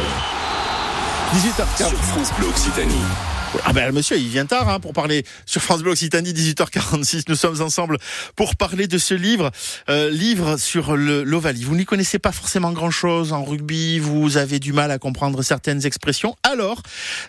18h15. 1.35 1.89
Sur 1.91 2.03
France 2.05 2.31
Bleu 2.39 2.49
Occitanie. 2.49 3.36
Ah 3.65 3.73
ben 3.73 3.93
monsieur, 3.93 4.17
il 4.19 4.29
vient 4.29 4.47
tard 4.47 4.69
hein, 4.69 4.81
pour 4.81 4.93
parler 4.93 5.25
sur 5.45 5.63
France 5.63 5.83
Bleu 5.83 5.93
Occitanie 5.93 6.33
18h46. 6.33 7.25
Nous 7.29 7.37
sommes 7.37 7.61
ensemble 7.63 7.99
pour 8.35 8.57
parler 8.57 8.87
de 8.87 8.99
ce 8.99 9.15
livre, 9.15 9.51
euh, 9.89 10.11
livre 10.11 10.57
sur 10.57 10.97
l'Ovalie. 10.97 11.65
Vous 11.65 11.77
n'y 11.77 11.85
connaissez 11.85 12.19
pas 12.19 12.33
forcément 12.33 12.73
grand-chose 12.73 13.33
en 13.33 13.45
rugby, 13.45 13.99
vous 13.99 14.37
avez 14.37 14.59
du 14.59 14.73
mal 14.73 14.91
à 14.91 14.99
comprendre 14.99 15.43
certaines 15.43 15.87
expressions. 15.87 16.37
Alors, 16.43 16.83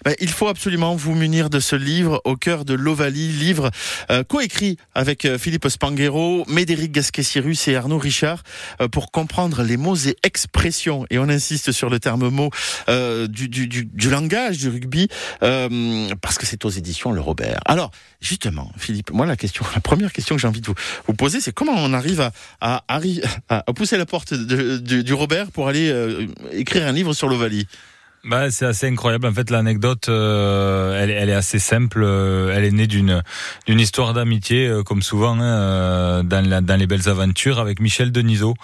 ben, 0.05 0.15
il 0.19 0.29
faut 0.29 0.47
absolument 0.47 0.95
vous 0.95 1.13
munir 1.13 1.49
de 1.49 1.59
ce 1.59 1.75
livre 1.75 2.21
au 2.25 2.35
cœur 2.35 2.65
de 2.65 2.73
l'Ovalie, 2.73 3.27
livre 3.27 3.69
euh, 4.09 4.23
coécrit 4.23 4.77
avec 4.95 5.25
euh, 5.25 5.37
Philippe 5.37 5.67
Spanghero, 5.67 6.45
Médéric 6.47 6.91
Gasquet-Cyrus 6.91 7.67
et 7.67 7.75
Arnaud 7.75 7.99
Richard 7.99 8.43
euh, 8.81 8.87
pour 8.87 9.11
comprendre 9.11 9.63
les 9.63 9.77
mots 9.77 9.95
et 9.95 10.15
expressions. 10.23 11.05
Et 11.09 11.19
on 11.19 11.29
insiste 11.29 11.71
sur 11.71 11.89
le 11.89 11.99
terme 11.99 12.29
mot 12.29 12.49
euh, 12.89 13.27
du, 13.27 13.47
du, 13.49 13.67
du, 13.67 13.85
du 13.85 14.09
langage 14.09 14.57
du 14.57 14.69
rugby. 14.69 15.07
Euh, 15.43 16.06
parce 16.15 16.37
que 16.37 16.45
c'est 16.45 16.65
aux 16.65 16.69
éditions 16.69 17.11
Le 17.11 17.21
Robert. 17.21 17.59
Alors, 17.65 17.91
justement, 18.21 18.71
Philippe, 18.77 19.11
moi, 19.11 19.25
la 19.25 19.35
question, 19.35 19.65
la 19.75 19.81
première 19.81 20.11
question 20.11 20.35
que 20.35 20.41
j'ai 20.41 20.47
envie 20.47 20.61
de 20.61 20.67
vous, 21.07 21.13
poser, 21.13 21.41
c'est 21.41 21.53
comment 21.53 21.73
on 21.75 21.93
arrive 21.93 22.21
à, 22.21 22.31
à, 22.61 22.83
à, 23.49 23.63
pousser 23.73 23.97
la 23.97 24.05
porte 24.05 24.33
du 24.33 25.13
Robert 25.13 25.51
pour 25.51 25.67
aller 25.67 25.89
euh, 25.89 26.27
écrire 26.51 26.87
un 26.87 26.91
livre 26.91 27.13
sur 27.13 27.27
l'Ovalie? 27.27 27.67
Bah, 28.29 28.51
c'est 28.51 28.65
assez 28.65 28.87
incroyable. 28.87 29.25
En 29.25 29.33
fait, 29.33 29.49
l'anecdote, 29.49 30.09
euh, 30.09 31.01
elle, 31.01 31.09
est- 31.11 31.13
elle 31.13 31.29
est 31.29 31.33
assez 31.33 31.59
simple. 31.59 32.01
Euh, 32.03 32.53
Elle 32.53 32.65
est 32.65 32.71
née 32.71 32.87
d'une 32.87 33.23
d'une 33.67 33.79
histoire 33.79 34.13
d'amitié, 34.13 34.67
euh, 34.67 34.83
comme 34.83 35.01
souvent 35.01 35.39
hein, 35.39 35.43
euh, 35.43 36.23
dans, 36.23 36.45
la- 36.47 36.61
dans 36.61 36.75
les 36.75 36.87
belles 36.87 37.07
aventures, 37.07 37.59
avec 37.59 37.79
Michel 37.79 38.11
Denisot, 38.11 38.55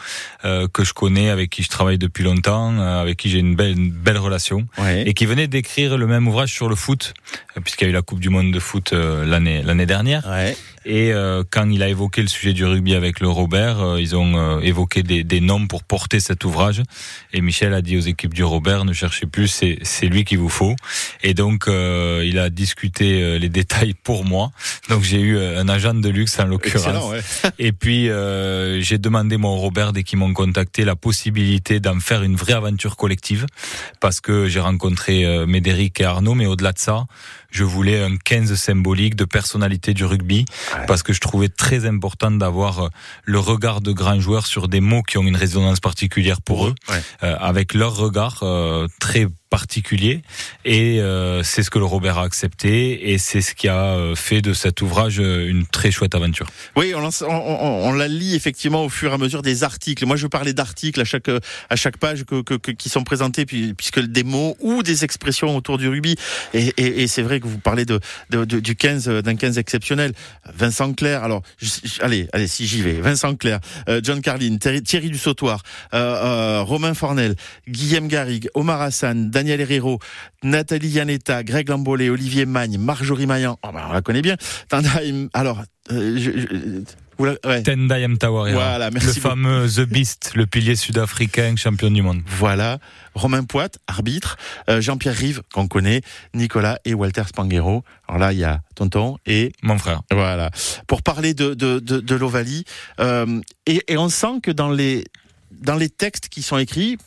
euh, 0.45 0.67
que 0.71 0.83
je 0.83 0.93
connais, 0.93 1.29
avec 1.29 1.49
qui 1.49 1.63
je 1.63 1.69
travaille 1.69 1.97
depuis 1.97 2.23
longtemps, 2.23 2.73
euh, 2.77 3.01
avec 3.01 3.17
qui 3.17 3.29
j'ai 3.29 3.39
une 3.39 3.55
belle, 3.55 3.77
une 3.77 3.91
belle 3.91 4.17
relation, 4.17 4.67
Ouais. 4.77 5.03
et 5.07 5.13
qui 5.13 5.25
venait 5.25 5.47
d'écrire 5.47 5.97
le 5.97 6.07
même 6.07 6.27
ouvrage 6.27 6.51
sur 6.51 6.67
le 6.69 6.75
foot, 6.75 7.13
puisqu'il 7.63 7.85
y 7.85 7.87
a 7.87 7.89
eu 7.91 7.93
la 7.93 8.01
Coupe 8.01 8.19
du 8.19 8.29
Monde 8.29 8.51
de 8.51 8.59
foot 8.59 8.91
l'année 8.93 9.61
l'année 9.63 9.85
dernière. 9.85 10.27
Ouais. 10.27 10.57
Et 10.85 11.13
euh, 11.13 11.43
quand 11.49 11.69
il 11.69 11.81
a 11.81 11.89
évoqué 11.89 12.21
le 12.21 12.27
sujet 12.27 12.53
du 12.53 12.65
rugby 12.65 12.93
avec 12.93 13.19
le 13.19 13.29
Robert, 13.29 13.79
euh, 13.79 14.01
ils 14.01 14.15
ont 14.15 14.35
euh, 14.35 14.59
évoqué 14.59 15.03
des, 15.03 15.23
des 15.23 15.39
noms 15.39 15.67
pour 15.67 15.83
porter 15.83 16.19
cet 16.19 16.43
ouvrage. 16.45 16.81
Et 17.31 17.41
Michel 17.41 17.73
a 17.73 17.81
dit 17.81 17.97
aux 17.97 18.01
équipes 18.01 18.33
du 18.33 18.43
Robert, 18.43 18.85
ne 18.85 18.93
cherchez 18.93 19.25
plus, 19.25 19.47
c'est 19.47 20.05
lui 20.07 20.25
qu'il 20.25 20.39
vous 20.39 20.49
faut. 20.49 20.75
Et 21.23 21.33
donc, 21.33 21.67
euh, 21.67 22.23
il 22.25 22.37
a 22.37 22.49
discuté 22.49 23.21
euh, 23.21 23.37
les 23.39 23.49
détails 23.49 23.93
pour 23.93 24.25
moi. 24.25 24.51
Donc, 24.89 25.03
j'ai 25.03 25.21
eu 25.21 25.37
euh, 25.37 25.61
un 25.61 25.69
agent 25.69 25.93
de 25.93 26.09
luxe 26.09 26.39
en 26.39 26.45
l'occurrence. 26.45 27.11
Ouais. 27.11 27.21
Et 27.59 27.71
puis, 27.71 28.09
euh, 28.09 28.81
j'ai 28.81 28.97
demandé 28.97 29.37
moi 29.37 29.51
au 29.51 29.57
Robert, 29.57 29.93
dès 29.93 30.03
qu'ils 30.03 30.19
m'ont 30.19 30.33
contacté, 30.33 30.85
la 30.85 30.95
possibilité 30.95 31.79
d'en 31.79 31.99
faire 31.99 32.23
une 32.23 32.35
vraie 32.35 32.53
aventure 32.53 32.97
collective. 32.97 33.45
Parce 33.99 34.19
que 34.19 34.47
j'ai 34.47 34.59
rencontré 34.59 35.25
euh, 35.25 35.45
Médéric 35.45 36.01
et 36.01 36.03
Arnaud, 36.05 36.35
mais 36.35 36.45
au-delà 36.45 36.73
de 36.73 36.79
ça, 36.79 37.05
je 37.53 37.63
voulais 37.63 38.03
un 38.03 38.17
15 38.17 38.53
symbolique 38.55 39.15
de 39.15 39.25
personnalité 39.25 39.93
du 39.93 40.03
rugby. 40.05 40.43
Parce 40.87 41.03
que 41.03 41.13
je 41.13 41.21
trouvais 41.21 41.49
très 41.49 41.85
important 41.85 42.31
d'avoir 42.31 42.79
euh, 42.85 42.89
le 43.25 43.39
regard 43.39 43.79
de 43.79 43.91
grands 43.91 44.19
joueurs 44.19 44.47
sur 44.47 44.67
des 44.67 44.81
mots 44.81 45.03
qui 45.03 45.17
ont 45.17 45.23
une 45.23 45.35
résonance 45.37 45.79
particulière 45.79 46.41
pour 46.41 46.67
eux, 46.67 46.75
Ouais. 46.89 47.01
euh, 47.23 47.35
avec 47.39 47.73
leur 47.75 47.95
regard 47.95 48.39
euh, 48.41 48.87
très 48.99 49.27
particulier 49.49 50.23
et 50.65 50.99
euh, 50.99 51.43
c'est 51.43 51.61
ce 51.61 51.69
que 51.69 51.77
le 51.77 51.85
Robert 51.85 52.17
a 52.17 52.23
accepté 52.23 53.11
et 53.11 53.19
c'est 53.19 53.39
ce 53.41 53.53
qui 53.53 53.67
a 53.67 53.97
fait 54.15 54.41
de 54.41 54.51
cet 54.51 54.81
ouvrage 54.81 55.19
une 55.19 55.67
très 55.67 55.91
chouette 55.91 56.15
aventure. 56.15 56.47
Oui, 56.75 56.93
on, 56.95 56.99
lance- 57.01 57.21
on, 57.21 57.31
on- 57.31 57.87
on 57.89 57.93
la 57.93 58.07
lit 58.07 58.33
effectivement 58.33 58.83
au 58.83 58.89
fur 58.89 59.11
et 59.11 59.13
à 59.13 59.17
mesure 59.19 59.43
des 59.43 59.63
articles. 59.63 60.07
Moi, 60.07 60.15
je 60.15 60.25
parlais 60.25 60.53
d'articles 60.53 60.99
à 60.99 61.05
chaque 61.05 61.29
à 61.69 61.75
chaque 61.75 61.97
page 61.97 62.23
que, 62.23 62.41
que- 62.41 62.55
que- 62.55 62.71
qui 62.71 62.89
sont 62.89 63.03
présentés, 63.03 63.45
puis, 63.45 63.75
puisque 63.75 63.99
des 63.99 64.23
mots 64.23 64.57
ou 64.59 64.81
des 64.81 65.03
expressions 65.03 65.55
autour 65.55 65.77
du 65.77 65.87
rugby. 65.87 66.15
Et, 66.55 66.73
et- 66.77 67.03
et 67.03 67.07
c'est 67.07 67.21
vrai 67.21 67.39
que 67.43 67.47
vous 67.47 67.59
parlez 67.59 67.85
de, 67.85 67.99
du 68.45 68.75
15 68.75 69.07
euh, 69.07 69.21
d'un 69.21 69.35
15 69.35 69.57
exceptionnel. 69.57 70.13
Vincent 70.53 70.93
Clerc. 70.93 71.23
Alors, 71.23 71.43
allez, 71.99 72.27
allez, 72.33 72.47
si 72.47 72.65
j'y 72.65 72.81
vais. 72.81 72.93
Vincent 72.93 73.35
Clerc, 73.35 73.59
euh, 73.89 74.01
John 74.03 74.21
Carlin, 74.21 74.57
Thierry, 74.57 74.81
Thierry 74.81 75.11
euh, 75.93 76.61
Romain 76.61 76.93
Fornel, 76.93 77.35
Guillaume 77.67 78.07
Garrigue, 78.07 78.49
Omar 78.53 78.81
Hassan, 78.81 79.29
Daniel 79.29 79.61
Herrero, 79.61 79.99
Nathalie 80.43 80.89
Yanetta, 80.89 81.43
Greg 81.43 81.69
Lambolé, 81.69 82.09
Olivier 82.09 82.45
Magne, 82.45 82.77
Marjorie 82.77 83.27
Maillan. 83.27 83.57
Oh, 83.63 83.69
ben, 83.73 83.85
on 83.89 83.93
la 83.93 84.01
connaît 84.01 84.21
bien. 84.21 84.37
Alors, 85.33 85.63
je- 85.89 86.83
vous 87.17 87.25
la- 87.25 87.35
ouais. 87.45 87.63
Tendai 87.63 88.07
Mtawarira, 88.07 88.53
Voilà, 88.55 88.91
merci 88.91 89.07
le 89.07 89.13
beaucoup. 89.13 89.27
fameux 89.29 89.67
The 89.69 89.81
Beast, 89.81 90.31
le 90.35 90.45
pilier 90.45 90.75
sud-africain 90.75 91.55
champion 91.55 91.91
du 91.91 92.01
monde. 92.01 92.21
Voilà, 92.25 92.79
Romain 93.13 93.43
Poit, 93.43 93.69
arbitre, 93.87 94.37
euh, 94.69 94.81
Jean-Pierre 94.81 95.15
Rive, 95.15 95.41
qu'on 95.53 95.67
connaît, 95.67 96.01
Nicolas 96.33 96.79
et 96.85 96.93
Walter 96.93 97.23
Spanghero. 97.27 97.83
Alors 98.07 98.19
là, 98.19 98.33
il 98.33 98.39
y 98.39 98.43
a 98.43 98.61
Tonton 98.75 99.17
et 99.25 99.51
Mon 99.61 99.77
frère. 99.77 100.01
voilà. 100.11 100.49
Pour 100.87 101.01
parler 101.03 101.33
de, 101.33 101.53
de, 101.53 101.79
de, 101.79 101.99
de 101.99 102.15
l'Ovalie, 102.15 102.65
euh, 102.99 103.39
et, 103.65 103.81
et 103.87 103.97
on 103.97 104.09
sent 104.09 104.39
que 104.41 104.51
dans 104.51 104.71
les, 104.71 105.03
dans 105.51 105.75
les 105.75 105.89
textes 105.89 106.29
qui 106.29 106.41
sont 106.41 106.57
écrits, 106.57 106.97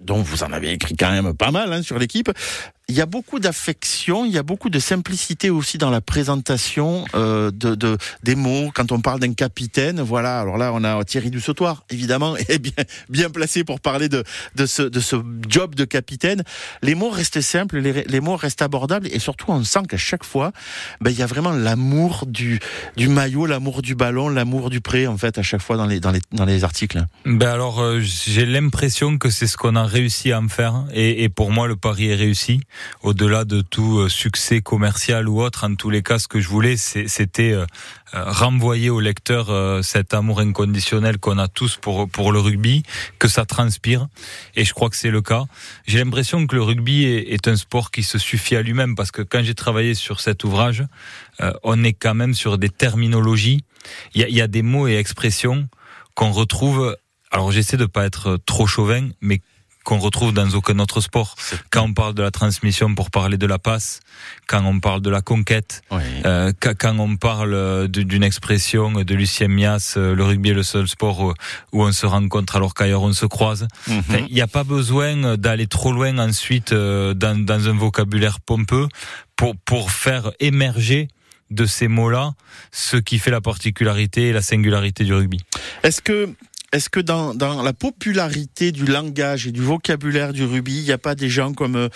dont 0.00 0.22
vous 0.22 0.42
en 0.44 0.52
avez 0.52 0.70
écrit 0.72 0.94
quand 0.96 1.10
même 1.10 1.34
pas 1.34 1.50
mal 1.50 1.72
hein, 1.72 1.82
sur 1.82 1.98
l'équipe, 1.98 2.30
il 2.88 2.94
y 2.94 3.00
a 3.00 3.06
beaucoup 3.06 3.40
d'affection, 3.40 4.24
il 4.24 4.30
y 4.30 4.38
a 4.38 4.44
beaucoup 4.44 4.70
de 4.70 4.78
simplicité 4.78 5.50
aussi 5.50 5.76
dans 5.76 5.90
la 5.90 6.00
présentation 6.00 7.04
euh, 7.16 7.50
de, 7.50 7.74
de, 7.74 7.98
des 8.22 8.36
mots. 8.36 8.70
Quand 8.72 8.92
on 8.92 9.00
parle 9.00 9.18
d'un 9.18 9.34
capitaine, 9.34 10.00
voilà. 10.00 10.38
Alors 10.38 10.56
là, 10.56 10.70
on 10.72 10.84
a 10.84 11.04
Thierry 11.04 11.30
Dussautoir, 11.30 11.82
évidemment, 11.90 12.36
et 12.48 12.58
bien 12.60 12.72
bien 13.08 13.28
placé 13.28 13.64
pour 13.64 13.80
parler 13.80 14.08
de 14.08 14.22
de 14.54 14.66
ce 14.66 14.82
de 14.82 15.00
ce 15.00 15.16
job 15.48 15.74
de 15.74 15.84
capitaine. 15.84 16.44
Les 16.80 16.94
mots 16.94 17.10
restent 17.10 17.40
simples, 17.40 17.78
les, 17.78 18.04
les 18.04 18.20
mots 18.20 18.36
restent 18.36 18.62
abordables, 18.62 19.08
et 19.10 19.18
surtout, 19.18 19.46
on 19.48 19.64
sent 19.64 19.82
qu'à 19.88 19.96
chaque 19.96 20.24
fois, 20.24 20.52
ben, 21.00 21.10
il 21.10 21.18
y 21.18 21.22
a 21.22 21.26
vraiment 21.26 21.52
l'amour 21.52 22.24
du 22.26 22.60
du 22.96 23.08
maillot, 23.08 23.46
l'amour 23.46 23.82
du 23.82 23.96
ballon, 23.96 24.28
l'amour 24.28 24.70
du 24.70 24.80
pré, 24.80 25.08
en 25.08 25.18
fait, 25.18 25.38
à 25.38 25.42
chaque 25.42 25.62
fois 25.62 25.76
dans 25.76 25.86
les 25.86 25.98
dans 25.98 26.12
les 26.12 26.20
dans 26.30 26.44
les 26.44 26.62
articles. 26.62 27.04
Ben 27.24 27.48
alors, 27.48 27.80
euh, 27.80 27.98
j'ai 28.00 28.46
l'impression 28.46 29.18
que 29.18 29.28
c'est 29.28 29.48
ce 29.48 29.56
qu'on 29.56 29.74
a 29.74 29.84
réussi 29.84 30.30
à 30.30 30.38
en 30.38 30.46
faire, 30.46 30.84
et, 30.94 31.24
et 31.24 31.28
pour 31.28 31.50
moi, 31.50 31.66
le 31.66 31.74
pari 31.74 32.10
est 32.10 32.14
réussi 32.14 32.60
au-delà 33.02 33.44
de 33.44 33.60
tout 33.60 33.98
euh, 33.98 34.08
succès 34.08 34.60
commercial 34.60 35.28
ou 35.28 35.40
autre, 35.42 35.64
en 35.64 35.74
tous 35.74 35.90
les 35.90 36.02
cas, 36.02 36.18
ce 36.18 36.28
que 36.28 36.40
je 36.40 36.48
voulais, 36.48 36.76
c'était 36.76 37.52
euh, 37.52 37.66
euh, 38.14 38.24
renvoyer 38.26 38.90
au 38.90 39.00
lecteur 39.00 39.50
cet 39.84 40.14
amour 40.14 40.40
inconditionnel 40.40 41.18
qu'on 41.18 41.38
a 41.38 41.48
tous 41.48 41.76
pour 41.76 42.08
pour 42.08 42.32
le 42.32 42.38
rugby, 42.38 42.82
que 43.18 43.28
ça 43.28 43.44
transpire, 43.44 44.06
et 44.54 44.64
je 44.64 44.72
crois 44.72 44.90
que 44.90 44.96
c'est 44.96 45.10
le 45.10 45.22
cas. 45.22 45.44
J'ai 45.86 45.98
l'impression 45.98 46.46
que 46.46 46.54
le 46.54 46.62
rugby 46.62 47.04
est, 47.04 47.48
un 47.48 47.56
sport 47.56 47.90
qui 47.90 48.02
se 48.02 48.18
suffit 48.18 48.56
à 48.56 48.62
lui-même, 48.62 48.94
parce 48.94 49.10
que 49.10 49.22
quand 49.22 49.42
j'ai 49.42 49.54
travaillé 49.54 49.94
sur 49.94 50.20
cet 50.20 50.44
ouvrage, 50.44 50.84
on 51.62 51.84
est 51.84 51.92
quand 51.92 52.14
même 52.14 52.34
sur 52.34 52.58
des 52.58 52.70
terminologies. 52.70 53.64
Il 54.14 54.20
y 54.20 54.24
a, 54.24 54.28
y 54.28 54.40
a 54.40 54.46
des 54.46 54.62
mots 54.62 54.88
et 54.88 54.96
expressions 54.96 55.68
qu'on 56.14 56.32
retrouve. 56.32 56.96
Alors 57.30 57.52
j'essaie 57.52 57.76
de 57.76 57.86
pas 57.86 58.06
être 58.06 58.38
trop 58.46 58.66
chauvin, 58.66 59.08
mais 59.20 59.40
qu'on 59.86 59.98
retrouve 59.98 60.32
dans 60.34 60.50
aucun 60.50 60.80
autre 60.80 61.00
sport. 61.00 61.36
Quand 61.70 61.84
on 61.84 61.94
parle 61.94 62.14
de 62.14 62.22
la 62.22 62.32
transmission 62.32 62.92
pour 62.96 63.12
parler 63.12 63.38
de 63.38 63.46
la 63.46 63.60
passe, 63.60 64.00
quand 64.48 64.64
on 64.64 64.80
parle 64.80 65.00
de 65.00 65.10
la 65.10 65.22
conquête, 65.22 65.82
oui. 65.92 66.02
euh, 66.24 66.52
quand 66.60 66.98
on 66.98 67.16
parle 67.16 67.86
d'une 67.88 68.24
expression 68.24 68.90
de 68.90 69.14
Lucien 69.14 69.46
Mias, 69.46 69.94
le 69.96 70.24
rugby 70.24 70.50
est 70.50 70.54
le 70.54 70.64
seul 70.64 70.88
sport 70.88 71.32
où, 71.72 71.84
on 71.84 71.92
se 71.92 72.04
rencontre 72.04 72.56
alors 72.56 72.74
qu'ailleurs 72.74 73.02
on 73.02 73.12
se 73.12 73.26
croise. 73.26 73.68
Il 73.86 73.94
mm 73.94 74.00
-hmm. 74.00 74.32
n'y 74.34 74.40
a 74.40 74.48
pas 74.48 74.64
besoin 74.64 75.36
d'aller 75.44 75.68
trop 75.68 75.92
loin 75.92 76.18
ensuite 76.18 76.72
euh, 76.72 77.14
dans, 77.14 77.38
dans, 77.50 77.62
un 77.70 77.76
vocabulaire 77.84 78.38
pompeux 78.40 78.88
pour, 79.36 79.54
pour 79.70 79.84
faire 80.04 80.24
émerger 80.40 81.02
de 81.60 81.64
ces 81.76 81.88
mots-là 81.96 82.24
ce 82.72 82.96
qui 82.96 83.16
fait 83.22 83.30
la 83.30 83.40
particularité 83.50 84.20
et 84.28 84.32
la 84.32 84.42
singularité 84.42 85.04
du 85.04 85.14
rugby. 85.14 85.38
Est-ce 85.84 86.00
que 86.08 86.18
est-ce 86.72 86.88
que 86.88 87.00
dans, 87.00 87.34
dans, 87.34 87.62
la 87.62 87.72
popularité 87.72 88.72
du 88.72 88.86
langage 88.86 89.46
et 89.46 89.52
du 89.52 89.62
vocabulaire 89.62 90.32
du 90.32 90.44
rugby, 90.44 90.78
il 90.78 90.84
n'y 90.84 90.92
a 90.92 90.98
pas 90.98 91.14
des 91.14 91.28
gens 91.28 91.52
comme 91.52 91.88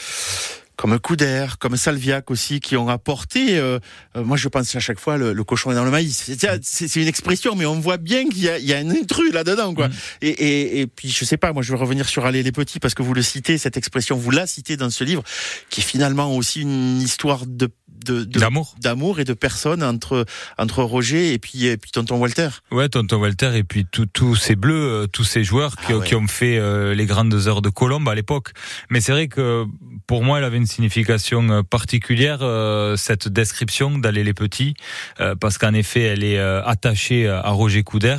comme 0.81 0.99
Couder, 0.99 1.47
comme 1.59 1.77
Salviac 1.77 2.31
aussi, 2.31 2.59
qui 2.59 2.75
ont 2.75 2.89
apporté. 2.89 3.59
Euh, 3.59 3.79
euh, 4.17 4.25
moi, 4.25 4.39
je 4.39 4.49
pense 4.49 4.75
à 4.75 4.81
chaque 4.81 4.99
fois 4.99 5.19
le, 5.19 5.35
le 5.35 5.45
cochon 5.45 5.73
est 5.73 5.75
dans 5.75 5.85
le 5.85 5.91
maïs. 5.91 6.33
C'est 6.63 6.97
une 6.97 7.07
expression, 7.07 7.55
mais 7.55 7.67
on 7.67 7.79
voit 7.79 7.99
bien 7.99 8.27
qu'il 8.31 8.45
y, 8.45 8.47
y, 8.47 8.73
a 8.73 8.79
un 8.79 8.89
intrus 8.89 9.31
là-dedans, 9.31 9.75
quoi. 9.75 9.89
Mm. 9.89 9.93
Et, 10.23 10.29
et, 10.29 10.81
et, 10.81 10.87
puis, 10.87 11.11
je 11.11 11.23
sais 11.27 11.37
pas. 11.37 11.53
Moi, 11.53 11.63
je 11.63 11.71
vais 11.73 11.79
revenir 11.79 12.09
sur 12.09 12.25
aller 12.25 12.43
les 12.43 12.51
petits 12.51 12.81
parce 12.81 12.95
que 12.95 13.03
vous 13.03 13.13
le 13.13 13.21
citez 13.21 13.59
cette 13.59 13.77
expression, 13.77 14.17
vous 14.17 14.31
la 14.31 14.47
citez 14.47 14.79
dans 14.79 14.89
ce 14.89 15.05
livre, 15.05 15.23
qui 15.69 15.83
est 15.83 15.85
finalement 15.85 16.35
aussi 16.35 16.63
une 16.63 17.03
histoire 17.03 17.45
de 17.45 17.69
de, 18.05 18.25
d'amour. 18.25 19.21
et 19.21 19.25
de 19.25 19.35
personnes 19.35 19.83
entre 19.83 20.25
entre 20.59 20.83
Roger 20.83 21.33
et 21.33 21.39
puis 21.39 21.67
et 21.67 21.77
puis 21.77 21.91
tonton 21.91 22.17
Walter. 22.17 22.49
Ouais 22.71 22.89
tonton 22.89 23.19
Walter 23.19 23.53
et 23.55 23.65
puis 23.65 23.87
tous 23.87 24.37
ces 24.37 24.57
bleus 24.57 25.07
tous 25.13 25.25
ces 25.25 25.45
joueurs 25.45 25.77
qui, 25.77 25.93
ah 25.93 25.99
ouais. 25.99 26.07
qui 26.07 26.15
ont 26.15 26.27
fait 26.27 26.59
euh, 26.59 26.95
les 26.95 27.07
grandes 27.07 27.35
heures 27.47 27.63
de 27.63 27.69
Colombe 27.69 28.09
à 28.09 28.15
l'époque. 28.15 28.51
Mais 28.91 29.01
c'est 29.01 29.13
vrai 29.13 29.29
que 29.29 29.65
pour 30.07 30.23
moi 30.23 30.39
elle 30.39 30.45
avait 30.45 30.57
une 30.57 30.67
signification 30.67 31.63
particulière 31.65 32.39
euh, 32.43 32.97
cette 32.97 33.29
description 33.29 33.99
d'aller 33.99 34.25
les 34.25 34.35
petits 34.35 34.75
euh, 35.21 35.35
parce 35.35 35.59
qu'en 35.59 35.75
effet 35.75 36.03
elle 36.03 36.25
est 36.25 36.39
attachée 36.39 37.29
à 37.29 37.51
Roger 37.51 37.83
Couder 37.83 38.17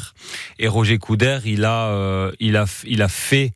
et 0.59 0.67
Roger 0.67 0.97
Couder 0.97 1.39
il 1.45 1.65
a 1.65 2.31
il 2.39 2.55
a 2.57 2.65
il 2.85 3.01
a 3.01 3.07
fait 3.07 3.53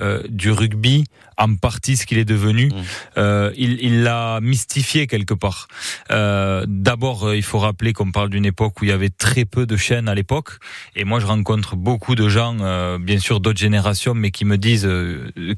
euh, 0.00 0.22
du 0.28 0.50
rugby 0.50 1.04
en 1.36 1.56
partie 1.56 1.96
ce 1.96 2.06
qu'il 2.06 2.18
est 2.18 2.24
devenu. 2.24 2.66
Mmh. 2.66 2.74
Euh, 3.18 3.50
il 3.56 4.02
l'a 4.02 4.40
mystifié 4.40 5.06
quelque 5.06 5.34
part. 5.34 5.68
Euh, 6.10 6.64
D'abord, 6.68 7.34
il 7.34 7.42
faut 7.42 7.58
rappeler 7.58 7.92
qu'on 7.92 8.12
parle 8.12 8.28
d'une 8.30 8.44
époque 8.44 8.80
où 8.80 8.84
il 8.84 8.88
y 8.88 8.92
avait 8.92 9.10
très 9.10 9.44
peu 9.44 9.66
de 9.66 9.76
chaînes 9.76 10.08
à 10.08 10.14
l'époque. 10.14 10.50
Et 10.96 11.04
moi, 11.04 11.18
je 11.18 11.26
rencontre 11.26 11.76
beaucoup 11.76 12.14
de 12.14 12.28
gens, 12.28 12.98
bien 12.98 13.18
sûr 13.18 13.40
d'autres 13.40 13.58
générations, 13.58 14.14
mais 14.14 14.30
qui 14.30 14.44
me 14.44 14.58
disent, 14.58 14.88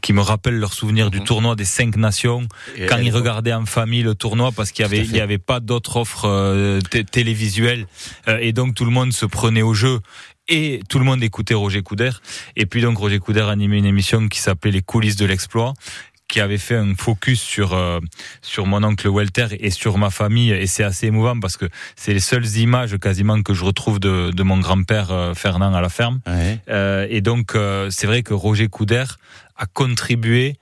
qui 0.01 0.13
me 0.13 0.21
rappellent 0.21 0.59
leurs 0.59 0.73
souvenirs 0.73 1.07
mmh. 1.07 1.11
du 1.11 1.21
tournoi 1.23 1.57
des 1.57 1.65
cinq 1.65 1.97
nations, 1.97 2.47
et 2.77 2.87
quand 2.87 2.99
ils 2.99 3.11
regardaient 3.11 3.53
en 3.53 3.67
famille 3.67 4.03
le 4.03 4.15
tournoi, 4.15 4.53
parce 4.53 4.71
qu'il 4.71 4.85
y 4.85 4.87
avait, 4.87 4.99
il 4.99 5.17
y 5.17 5.21
avait 5.21 5.39
pas 5.39 5.59
d'autres 5.61 5.97
offres 5.97 6.81
télévisuelles. 7.11 7.87
et 8.29 8.53
donc, 8.53 8.75
tout 8.75 8.85
le 8.85 8.93
monde 8.93 9.13
se 9.13 9.27
prenait 9.27 9.63
au 9.63 9.75
jeu 9.75 10.01
et 10.53 10.81
tout 10.89 10.99
le 10.99 11.05
monde 11.05 11.23
écoutait 11.23 11.55
Roger 11.55 11.83
Couder. 11.83 12.11
Et 12.57 12.67
puis 12.67 12.83
donc 12.83 12.99
Roger 12.99 13.19
Couder 13.19 13.47
animait 13.49 13.79
une 13.79 13.87
émission 13.87 14.29
qui 14.29 14.39
s'appelait 14.39 14.71
Les 14.71 14.83
coulisses 14.83 15.17
de 15.17 15.25
l'exploit 15.25 15.73
qui 16.29 16.41
avait 16.41 16.59
fait 16.59 16.77
un 16.77 16.95
focus 16.95 17.41
sur 17.43 17.75
euh, 17.75 18.01
sur 18.41 18.67
mon 18.67 18.83
oncle 18.85 19.07
Walter 19.09 19.49
et 19.51 19.71
sur 19.71 19.99
ma 19.99 20.09
famille 20.09 20.51
et 20.51 20.67
c'est 20.67 20.83
assez 20.83 21.09
émouvant 21.09 21.39
parce 21.39 21.59
que 21.59 21.67
c'est 21.95 22.15
les 22.15 22.21
seules 22.21 22.57
images 22.57 22.97
quasiment 22.99 23.43
que 23.43 23.53
je 23.53 23.65
retrouve 23.65 24.01
de, 24.01 24.31
de 24.31 24.43
mon 24.43 24.59
grand-père 24.59 25.11
euh, 25.11 25.35
Fernand 25.35 25.75
à 25.75 25.83
la 25.83 25.91
ferme 25.91 26.21
ouais. 26.27 26.59
euh, 26.71 27.07
et 27.11 27.21
donc 27.21 27.55
c'est 27.91 28.07
vrai 28.07 28.23
que 28.23 28.33
Roger 28.33 28.69
Couder 28.69 29.05
a 29.57 29.67
contribué 29.67 30.57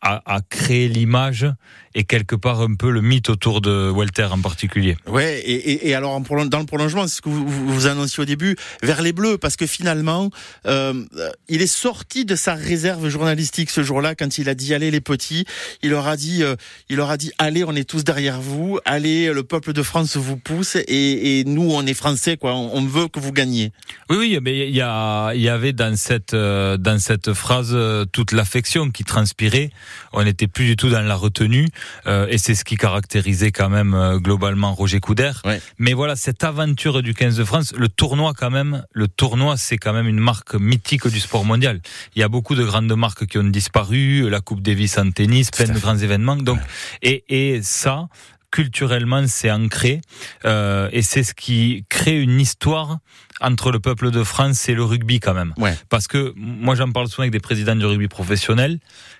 à, 0.00 0.22
à 0.24 0.40
créer 0.40 0.88
l'image 0.88 1.46
et 1.94 2.04
quelque 2.04 2.36
part 2.36 2.60
un 2.60 2.74
peu 2.74 2.90
le 2.90 3.00
mythe 3.00 3.30
autour 3.30 3.60
de 3.60 3.90
Walter 3.90 4.28
en 4.30 4.40
particulier. 4.40 4.96
Ouais, 5.06 5.40
et, 5.40 5.72
et, 5.72 5.88
et 5.88 5.94
alors 5.94 6.20
dans 6.20 6.58
le 6.58 6.66
prolongement, 6.66 7.06
c'est 7.06 7.16
ce 7.16 7.22
que 7.22 7.28
vous, 7.28 7.46
vous, 7.46 7.86
annonciez 7.86 8.22
au 8.22 8.26
début, 8.26 8.56
vers 8.82 9.02
les 9.02 9.12
Bleus, 9.12 9.38
parce 9.38 9.56
que 9.56 9.66
finalement, 9.66 10.30
euh, 10.66 11.04
il 11.48 11.62
est 11.62 11.66
sorti 11.66 12.24
de 12.24 12.36
sa 12.36 12.54
réserve 12.54 13.08
journalistique 13.08 13.70
ce 13.70 13.82
jour-là 13.82 14.14
quand 14.14 14.38
il 14.38 14.48
a 14.48 14.54
dit 14.54 14.74
allez 14.74 14.90
les 14.90 15.00
petits. 15.00 15.44
Il 15.82 15.90
leur 15.90 16.06
a 16.06 16.16
dit, 16.16 16.42
euh, 16.42 16.56
il 16.88 16.96
leur 16.96 17.10
a 17.10 17.16
dit 17.16 17.32
allez, 17.38 17.64
on 17.64 17.74
est 17.74 17.88
tous 17.88 18.04
derrière 18.04 18.40
vous, 18.40 18.78
allez, 18.84 19.32
le 19.32 19.42
peuple 19.42 19.72
de 19.72 19.82
France 19.82 20.16
vous 20.16 20.36
pousse 20.36 20.76
et, 20.76 21.40
et 21.40 21.44
nous 21.44 21.70
on 21.72 21.86
est 21.86 21.94
français 21.94 22.36
quoi, 22.36 22.54
on, 22.54 22.76
on, 22.76 22.84
veut 22.84 23.08
que 23.08 23.18
vous 23.18 23.32
gagniez. 23.32 23.72
Oui, 24.08 24.16
oui, 24.18 24.38
mais 24.42 24.68
il 24.68 24.74
y 24.74 24.80
a, 24.80 25.32
il 25.34 25.40
y 25.40 25.48
avait 25.48 25.72
dans 25.72 25.96
cette 25.96 26.34
euh, 26.34 26.76
dans 26.76 26.98
cette 26.98 27.32
phrase 27.32 27.70
euh, 27.72 28.04
toute 28.04 28.32
l'affection 28.32 28.90
qui 28.90 29.04
transpirait. 29.04 29.70
On 30.12 30.22
n'était 30.24 30.46
plus 30.46 30.66
du 30.66 30.76
tout 30.76 30.88
dans 30.88 31.02
la 31.02 31.14
retenue. 31.14 31.68
Euh, 32.06 32.26
et 32.28 32.38
c'est 32.38 32.54
ce 32.54 32.64
qui 32.64 32.76
caractérisait 32.76 33.52
quand 33.52 33.68
même 33.68 33.94
euh, 33.94 34.18
globalement 34.18 34.74
Roger 34.74 35.00
Couder. 35.00 35.32
Ouais. 35.44 35.60
Mais 35.78 35.92
voilà, 35.92 36.16
cette 36.16 36.44
aventure 36.44 37.02
du 37.02 37.14
15 37.14 37.36
de 37.36 37.44
France, 37.44 37.72
le 37.76 37.88
tournoi 37.88 38.32
quand 38.36 38.50
même, 38.50 38.84
le 38.92 39.08
tournoi 39.08 39.56
c'est 39.56 39.78
quand 39.78 39.92
même 39.92 40.06
une 40.06 40.20
marque 40.20 40.54
mythique 40.54 41.06
du 41.08 41.20
sport 41.20 41.44
mondial. 41.44 41.80
Il 42.14 42.20
y 42.20 42.22
a 42.22 42.28
beaucoup 42.28 42.54
de 42.54 42.64
grandes 42.64 42.94
marques 42.94 43.26
qui 43.26 43.38
ont 43.38 43.44
disparu, 43.44 44.28
la 44.28 44.40
Coupe 44.40 44.62
Davis 44.62 44.98
en 44.98 45.10
tennis, 45.10 45.50
plein 45.50 45.66
de 45.66 45.78
grands 45.78 45.96
événements. 45.96 46.36
Donc, 46.36 46.58
ouais. 46.58 47.24
et, 47.28 47.54
et 47.54 47.62
ça, 47.62 48.08
culturellement 48.50 49.26
c'est 49.26 49.50
ancré 49.50 50.00
euh, 50.44 50.88
et 50.92 51.02
c'est 51.02 51.22
ce 51.22 51.34
qui 51.34 51.84
crée 51.88 52.20
une 52.20 52.40
histoire 52.40 52.98
entre 53.40 53.70
le 53.70 53.80
peuple 53.80 54.10
de 54.10 54.24
France 54.24 54.68
et 54.68 54.74
le 54.74 54.84
rugby 54.84 55.20
quand 55.20 55.34
même. 55.34 55.54
Ouais. 55.56 55.76
Parce 55.88 56.08
que 56.08 56.32
moi 56.36 56.74
j'en 56.74 56.90
parle 56.90 57.08
souvent 57.08 57.22
avec 57.22 57.32
des 57.32 57.40
présidents 57.40 57.76
du 57.76 57.86
rugby 57.86 58.08
professionnel 58.08 58.78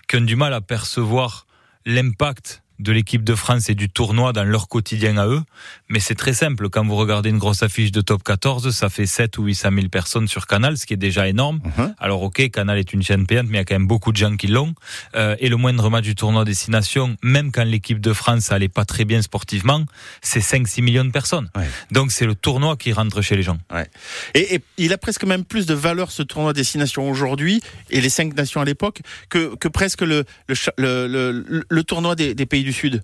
qui 0.09 0.17
ont 0.17 0.23
du 0.23 0.37
mal 0.37 0.53
à 0.53 0.61
percevoir 0.61 1.47
l'impact 1.85 2.63
de 2.81 2.93
l'équipe 2.93 3.23
de 3.25 3.35
France 3.35 3.69
et 3.71 3.75
du 3.75 3.89
tournoi 3.89 4.33
dans 4.33 4.45
leur 4.45 4.69
quotidien 4.69 5.17
à 5.19 5.27
eux. 5.27 5.43
Mais 5.89 6.01
c'est 6.01 6.15
très 6.15 6.33
simple. 6.33 6.69
Quand 6.71 6.85
vous 6.85 6.97
regardez 6.97 7.31
une 7.31 7.39
grosse 7.39 7.63
affiche 7.63 7.93
de 7.93 8.01
top 8.01 8.23
14, 8.25 8.71
ça 8.71 8.89
fait 8.89 9.07
7 9.07 9.39
ou 9.39 9.45
800 9.45 9.71
000 9.75 9.89
personnes 9.89 10.29
sur 10.29 10.47
Canal, 10.47 10.77
ce 10.79 10.87
qui 10.87 10.95
est 10.95 10.97
déjà 11.09 11.29
énorme. 11.29 11.61
Uh 11.65 11.69
-huh. 11.81 11.95
Alors 11.99 12.23
ok, 12.23 12.51
Canal 12.51 12.79
est 12.79 12.93
une 12.93 13.03
chaîne 13.03 13.27
payante, 13.27 13.47
mais 13.49 13.59
il 13.59 13.61
y 13.61 13.63
a 13.63 13.65
quand 13.65 13.75
même 13.75 13.87
beaucoup 13.87 14.13
de 14.13 14.17
gens 14.17 14.37
qui 14.37 14.47
l'ont. 14.47 14.75
Euh, 15.15 15.37
et 15.41 15.49
le 15.49 15.57
moindre 15.57 15.91
match 15.91 16.05
du 16.05 16.15
tournoi 16.15 16.45
Destination, 16.45 17.17
même 17.23 17.53
quand 17.53 17.65
l'équipe 17.65 18.01
de 18.01 18.13
France 18.13 18.51
allait 18.53 18.69
pas 18.79 18.85
très 18.85 19.05
bien 19.05 19.21
sportivement, 19.23 19.85
c'est 20.23 20.41
5-6 20.41 20.83
millions 20.83 21.05
de 21.05 21.13
personnes. 21.21 21.49
Ouais. 21.57 21.69
Donc 21.91 22.13
c'est 22.13 22.27
le 22.27 22.35
tournoi 22.35 22.77
qui 22.77 22.93
rentre 22.93 23.21
chez 23.23 23.37
les 23.37 23.43
gens. 23.43 23.59
Ouais. 23.73 23.89
Et, 24.35 24.55
et, 24.55 24.61
il 24.79 24.93
a 24.93 24.99
presque 24.99 25.25
même 25.25 25.45
plus 25.45 25.67
de 25.67 25.75
valeur 25.75 26.11
ce 26.11 26.23
tournoi 26.23 26.53
Destination 26.53 27.11
aujourd'hui 27.11 27.61
et 27.91 28.01
les 28.01 28.09
5 28.09 28.35
nations 28.37 28.61
à 28.61 28.65
l'époque 28.65 29.01
que, 29.29 29.55
que 29.57 29.69
presque 29.69 30.03
le, 30.03 30.25
le, 30.49 30.55
le, 30.77 31.07
le, 31.33 31.65
le 31.69 31.83
tournoi 31.85 32.15
des, 32.15 32.35
des 32.35 32.47
pays 32.47 32.65
du 32.65 32.70
Sud 32.73 33.03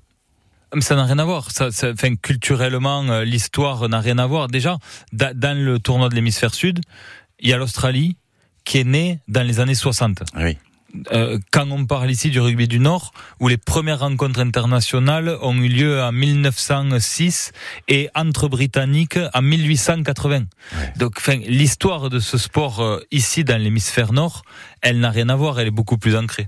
ça 0.81 0.97
n'a 0.97 1.05
rien 1.05 1.19
à 1.19 1.25
voir. 1.25 1.51
Ça, 1.51 1.71
ça, 1.71 1.91
enfin, 1.93 2.15
culturellement, 2.17 3.05
euh, 3.05 3.25
l'histoire 3.25 3.89
n'a 3.89 4.01
rien 4.01 4.19
à 4.19 4.27
voir. 4.27 4.49
Déjà, 4.49 4.79
da, 5.13 5.33
dans 5.35 5.57
le 5.57 5.79
tournoi 5.79 6.09
de 6.09 6.15
l'hémisphère 6.15 6.55
sud, 6.55 6.81
il 7.41 7.49
y 7.49 7.53
a 7.53 7.57
l'Australie 7.57 8.17
qui 8.65 8.79
est 8.79 8.85
née 8.85 9.21
dans 9.29 9.43
les 9.43 9.61
années 9.61 9.75
60. 9.75 10.23
Oui. 10.37 10.59
Euh, 11.13 11.39
quand 11.51 11.71
on 11.71 11.85
parle 11.85 12.11
ici 12.11 12.31
du 12.31 12.41
rugby 12.41 12.69
du 12.69 12.79
Nord, 12.79 13.13
où 13.39 13.49
les 13.49 13.59
premières 13.59 14.01
rencontres 14.01 14.41
internationales 14.41 15.37
ont 15.43 15.55
eu 15.57 15.69
lieu 15.69 16.03
en 16.03 16.11
1906 16.11 17.53
et 17.89 18.09
entre 18.15 18.49
Britanniques 18.49 19.19
en 19.35 19.43
1880. 19.43 20.37
Ouais. 20.37 20.93
Donc, 20.97 21.15
enfin, 21.19 21.37
l'histoire 21.47 22.09
de 22.09 22.19
ce 22.19 22.39
sport 22.39 22.81
euh, 22.81 23.01
ici 23.11 23.45
dans 23.45 23.61
l'hémisphère 23.61 24.13
Nord, 24.13 24.43
elle 24.81 25.01
n'a 25.01 25.11
rien 25.11 25.29
à 25.29 25.37
voir, 25.37 25.61
elle 25.61 25.69
est 25.69 25.73
beaucoup 25.73 25.99
plus 25.99 26.17
ancrée. 26.17 26.47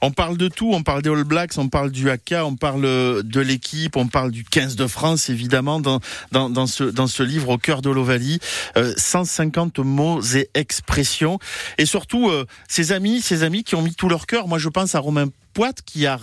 On 0.00 0.10
parle 0.10 0.36
de 0.36 0.48
tout, 0.48 0.70
on 0.72 0.82
parle 0.82 1.02
des 1.02 1.10
All 1.10 1.24
Blacks, 1.24 1.58
on 1.58 1.68
parle 1.68 1.90
du 1.90 2.10
AK, 2.10 2.34
on 2.42 2.56
parle 2.56 2.82
de 2.82 3.40
l'équipe, 3.40 3.96
on 3.96 4.08
parle 4.08 4.30
du 4.30 4.44
15 4.44 4.76
de 4.76 4.86
France 4.86 5.28
évidemment 5.28 5.80
dans, 5.80 6.00
dans, 6.30 6.66
ce, 6.66 6.84
dans 6.84 7.06
ce 7.06 7.22
livre 7.22 7.50
au 7.50 7.58
cœur 7.58 7.82
de 7.82 7.90
l'Ovalie. 7.90 8.38
Euh, 8.76 8.94
150 8.96 9.78
mots 9.80 10.20
et 10.34 10.48
expressions. 10.54 11.38
Et 11.78 11.86
surtout, 11.86 12.30
euh, 12.30 12.46
ses 12.68 12.92
amis, 12.92 13.20
ses 13.20 13.42
amis 13.42 13.64
qui 13.64 13.74
ont 13.74 13.82
mis 13.82 13.94
tout 13.94 14.08
leur 14.08 14.26
cœur. 14.26 14.48
Moi 14.48 14.58
je 14.58 14.68
pense 14.68 14.94
à 14.94 14.98
Romain 14.98 15.26
Poit, 15.52 15.72
qui 15.84 16.06
a, 16.06 16.18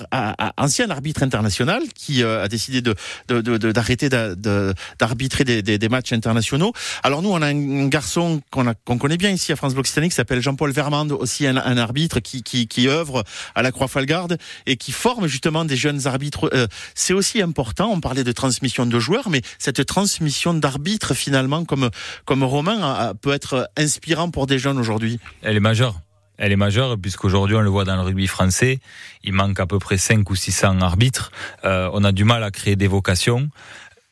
ancien 0.57 0.89
arbitre 0.89 1.23
international, 1.23 1.81
qui 1.93 2.23
euh, 2.23 2.43
a 2.43 2.47
décidé 2.47 2.81
de 2.81 2.95
d'arrêter 3.27 4.09
de, 4.09 4.73
d'arbitrer 4.97 5.43
des, 5.43 5.61
des, 5.61 5.77
des, 5.77 5.89
matchs 5.89 6.13
internationaux. 6.13 6.73
Alors 7.03 7.21
nous, 7.21 7.29
on 7.29 7.41
a 7.41 7.47
un 7.47 7.87
garçon 7.87 8.41
qu'on 8.51 8.73
qu'on 8.85 8.97
connaît 8.97 9.17
bien 9.17 9.29
ici 9.29 9.51
à 9.51 9.55
France 9.55 9.73
Bloc 9.73 9.85
qui 9.85 10.11
s'appelle 10.11 10.41
Jean-Paul 10.41 10.71
Vermande, 10.71 11.11
aussi 11.11 11.47
un, 11.47 11.57
un, 11.57 11.77
arbitre 11.77 12.19
qui, 12.19 12.43
qui, 12.43 12.67
qui 12.67 12.87
œuvre 12.87 13.23
à 13.55 13.61
la 13.61 13.71
Croix-Falgarde 13.71 14.37
et 14.65 14.77
qui 14.77 14.91
forme 14.91 15.27
justement 15.27 15.65
des 15.65 15.75
jeunes 15.75 16.07
arbitres. 16.07 16.49
Euh, 16.53 16.67
c'est 16.95 17.13
aussi 17.13 17.41
important. 17.41 17.91
On 17.91 18.01
parlait 18.01 18.23
de 18.23 18.31
transmission 18.31 18.85
de 18.85 18.99
joueurs, 18.99 19.29
mais 19.29 19.41
cette 19.57 19.85
transmission 19.85 20.53
d'arbitres 20.53 21.13
finalement, 21.13 21.65
comme 21.65 21.89
comme 22.25 22.43
Romain, 22.43 23.13
peut 23.21 23.33
être 23.33 23.69
inspirant 23.77 24.29
pour 24.29 24.47
des 24.47 24.59
jeunes 24.59 24.77
aujourd'hui. 24.77 25.19
Elle 25.41 25.57
est 25.57 25.61
majeure 25.61 26.01
elle 26.39 26.51
est 26.51 26.57
majeure 26.57 26.97
puisqu'aujourd'hui 26.97 27.55
on 27.55 27.61
le 27.61 27.69
voit 27.69 27.83
dans 27.83 27.95
le 27.95 28.01
rugby 28.01 28.27
français, 28.27 28.79
il 29.23 29.33
manque 29.33 29.59
à 29.59 29.67
peu 29.67 29.77
près 29.77 29.97
5 29.97 30.27
ou 30.29 30.35
600 30.35 30.81
arbitres, 30.81 31.31
euh, 31.65 31.89
on 31.93 32.03
a 32.03 32.11
du 32.11 32.23
mal 32.23 32.43
à 32.43 32.51
créer 32.51 32.75
des 32.75 32.87
vocations. 32.87 33.49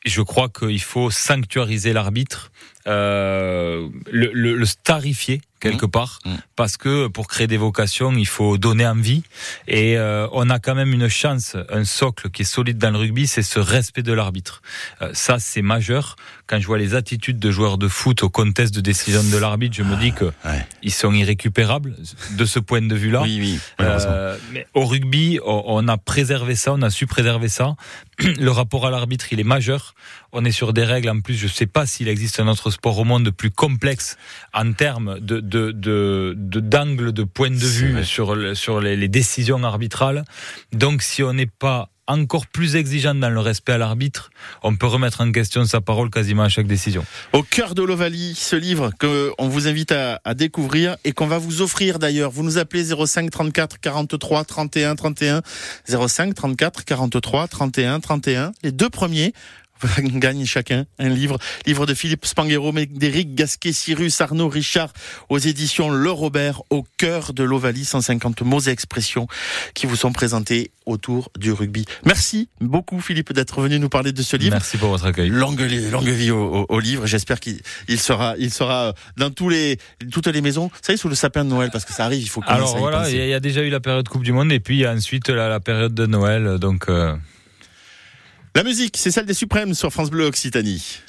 Je 0.06 0.22
crois 0.22 0.48
qu'il 0.48 0.80
faut 0.80 1.10
sanctuariser 1.10 1.92
l'arbitre, 1.92 2.52
euh, 2.86 3.88
le, 4.10 4.30
le, 4.32 4.54
le, 4.54 4.66
starifier 4.66 5.40
quelque 5.60 5.86
mmh. 5.86 5.90
part, 5.90 6.20
mmh. 6.24 6.30
parce 6.54 6.76
que 6.76 7.08
pour 7.08 7.26
créer 7.26 7.48
des 7.48 7.56
vocations, 7.56 8.12
il 8.12 8.26
faut 8.28 8.58
donner 8.58 8.86
envie. 8.86 9.24
Et 9.66 9.98
euh, 9.98 10.28
on 10.32 10.48
a 10.48 10.58
quand 10.58 10.76
même 10.76 10.92
une 10.92 11.08
chance, 11.08 11.56
un 11.68 11.84
socle 11.84 12.30
qui 12.30 12.42
est 12.42 12.44
solide 12.44 12.78
dans 12.78 12.90
le 12.90 12.98
rugby, 12.98 13.26
c'est 13.26 13.42
ce 13.42 13.58
respect 13.58 14.02
de 14.02 14.12
l'arbitre. 14.12 14.62
Euh, 15.02 15.10
ça, 15.14 15.38
c'est 15.38 15.62
majeur. 15.62 16.16
Quand 16.46 16.60
je 16.60 16.66
vois 16.66 16.78
les 16.78 16.94
attitudes 16.94 17.40
de 17.40 17.50
joueurs 17.50 17.76
de 17.76 17.88
foot 17.88 18.22
au 18.22 18.30
contest 18.30 18.72
de 18.72 18.80
décision 18.80 19.22
de 19.22 19.36
l'arbitre, 19.36 19.76
je 19.76 19.82
me 19.82 19.96
dis 19.96 20.12
que 20.12 20.26
ouais. 20.26 20.66
ils 20.82 20.92
sont 20.92 21.12
irrécupérables 21.12 21.96
de 22.30 22.44
ce 22.44 22.60
point 22.60 22.80
de 22.80 22.94
vue-là. 22.94 23.22
Oui, 23.22 23.38
oui. 23.40 23.60
Mais 24.52 24.66
au 24.74 24.86
rugby, 24.86 25.40
on 25.44 25.88
a 25.88 25.98
préservé 25.98 26.54
ça, 26.54 26.72
on 26.72 26.82
a 26.82 26.90
su 26.90 27.06
préserver 27.06 27.48
ça. 27.48 27.74
Le 28.18 28.50
rapport 28.50 28.86
à 28.86 28.90
l'arbitre, 28.90 29.32
il 29.32 29.40
est 29.40 29.44
majeur. 29.44 29.94
On 30.32 30.44
est 30.44 30.52
sur 30.52 30.72
des 30.72 30.84
règles. 30.84 31.08
En 31.08 31.20
plus, 31.20 31.34
je 31.34 31.46
ne 31.46 31.50
sais 31.50 31.66
pas 31.66 31.86
s'il 31.86 32.08
existe 32.08 32.40
un 32.40 32.48
autre 32.48 32.70
sport 32.70 32.98
au 32.98 33.04
monde 33.04 33.30
plus 33.30 33.50
complexe 33.50 34.16
en 34.52 34.72
termes 34.72 35.20
de 35.20 35.40
de 35.40 35.72
de 35.72 36.34
d'angle 36.60 37.12
de, 37.12 37.22
point 37.22 37.50
de 37.50 37.56
vue 37.56 38.04
sur 38.04 38.36
sur 38.56 38.80
les, 38.80 38.96
les 38.96 39.08
décisions 39.08 39.62
arbitrales. 39.64 40.24
Donc, 40.72 41.02
si 41.02 41.22
on 41.22 41.32
n'est 41.32 41.46
pas 41.46 41.90
encore 42.08 42.46
plus 42.46 42.74
exigeant 42.74 43.14
dans 43.14 43.28
le 43.28 43.38
respect 43.38 43.72
à 43.72 43.78
l'arbitre, 43.78 44.30
on 44.62 44.74
peut 44.74 44.86
remettre 44.86 45.20
en 45.20 45.30
question 45.30 45.64
sa 45.66 45.80
parole 45.80 46.10
quasiment 46.10 46.42
à 46.42 46.48
chaque 46.48 46.66
décision. 46.66 47.04
Au 47.32 47.42
cœur 47.42 47.74
de 47.74 47.82
l'Ovalie, 47.82 48.34
ce 48.34 48.56
livre 48.56 48.90
qu'on 48.98 49.48
vous 49.48 49.68
invite 49.68 49.92
à, 49.92 50.20
à 50.24 50.34
découvrir 50.34 50.96
et 51.04 51.12
qu'on 51.12 51.26
va 51.26 51.38
vous 51.38 51.60
offrir 51.60 51.98
d'ailleurs. 51.98 52.30
Vous 52.30 52.42
nous 52.42 52.58
appelez 52.58 52.84
05 52.84 53.30
34 53.30 53.78
43 53.78 54.44
31 54.44 54.96
31 54.96 55.42
05 55.86 56.34
34 56.34 56.84
43 56.84 57.48
31 57.48 58.00
31. 58.00 58.52
Les 58.62 58.72
deux 58.72 58.90
premiers 58.90 59.34
gagne 59.98 60.44
chacun 60.44 60.86
un 60.98 61.08
livre. 61.08 61.38
Livre 61.66 61.86
de 61.86 61.94
Philippe 61.94 62.26
Spanghero, 62.26 62.72
Médéric 62.72 63.34
Gasquet, 63.34 63.72
Cyrus, 63.72 64.20
Arnaud, 64.20 64.48
Richard, 64.48 64.92
aux 65.28 65.38
éditions 65.38 65.90
Le 65.90 66.10
Robert, 66.10 66.62
au 66.70 66.84
cœur 66.96 67.32
de 67.32 67.42
l'Ovalie, 67.42 67.84
150 67.84 68.42
mots 68.42 68.60
et 68.60 68.70
expressions 68.70 69.26
qui 69.74 69.86
vous 69.86 69.96
sont 69.96 70.12
présentés 70.12 70.70
autour 70.86 71.30
du 71.38 71.52
rugby. 71.52 71.84
Merci 72.04 72.48
beaucoup 72.60 73.00
Philippe 73.00 73.32
d'être 73.32 73.60
venu 73.60 73.78
nous 73.78 73.88
parler 73.88 74.12
de 74.12 74.22
ce 74.22 74.36
livre. 74.36 74.52
Merci 74.52 74.78
pour 74.78 74.88
votre 74.88 75.06
accueil. 75.06 75.28
Longue, 75.28 75.60
longue 75.90 76.08
vie 76.08 76.30
au, 76.30 76.42
au, 76.42 76.66
au 76.68 76.80
livre. 76.80 77.06
J'espère 77.06 77.40
qu'il 77.40 77.60
il 77.88 78.00
sera, 78.00 78.34
il 78.38 78.52
sera 78.52 78.94
dans 79.16 79.30
tous 79.30 79.48
les, 79.48 79.78
toutes 80.10 80.26
les 80.26 80.40
maisons. 80.40 80.68
Vous 80.68 80.78
savez, 80.82 80.96
sous 80.96 81.08
le 81.08 81.14
sapin 81.14 81.44
de 81.44 81.50
Noël, 81.50 81.70
parce 81.70 81.84
que 81.84 81.92
ça 81.92 82.04
arrive, 82.04 82.22
il 82.22 82.28
faut 82.28 82.42
Alors 82.46 82.76
voilà, 82.78 83.08
il 83.10 83.16
y, 83.16 83.34
a 83.34 83.40
déjà 83.40 83.62
eu 83.62 83.70
la 83.70 83.80
période 83.80 84.08
Coupe 84.08 84.22
du 84.24 84.32
Monde 84.32 84.52
et 84.52 84.60
puis 84.60 84.76
il 84.76 84.80
y 84.80 84.86
a 84.86 84.92
ensuite 84.92 85.28
la, 85.28 85.48
la 85.48 85.60
période 85.60 85.94
de 85.94 86.06
Noël. 86.06 86.58
Donc, 86.58 86.88
euh... 86.88 87.14
La 88.54 88.64
musique, 88.64 88.96
c'est 88.96 89.10
celle 89.10 89.26
des 89.26 89.34
Suprêmes 89.34 89.74
sur 89.74 89.92
France 89.92 90.10
Bleu 90.10 90.24
Occitanie. 90.24 91.00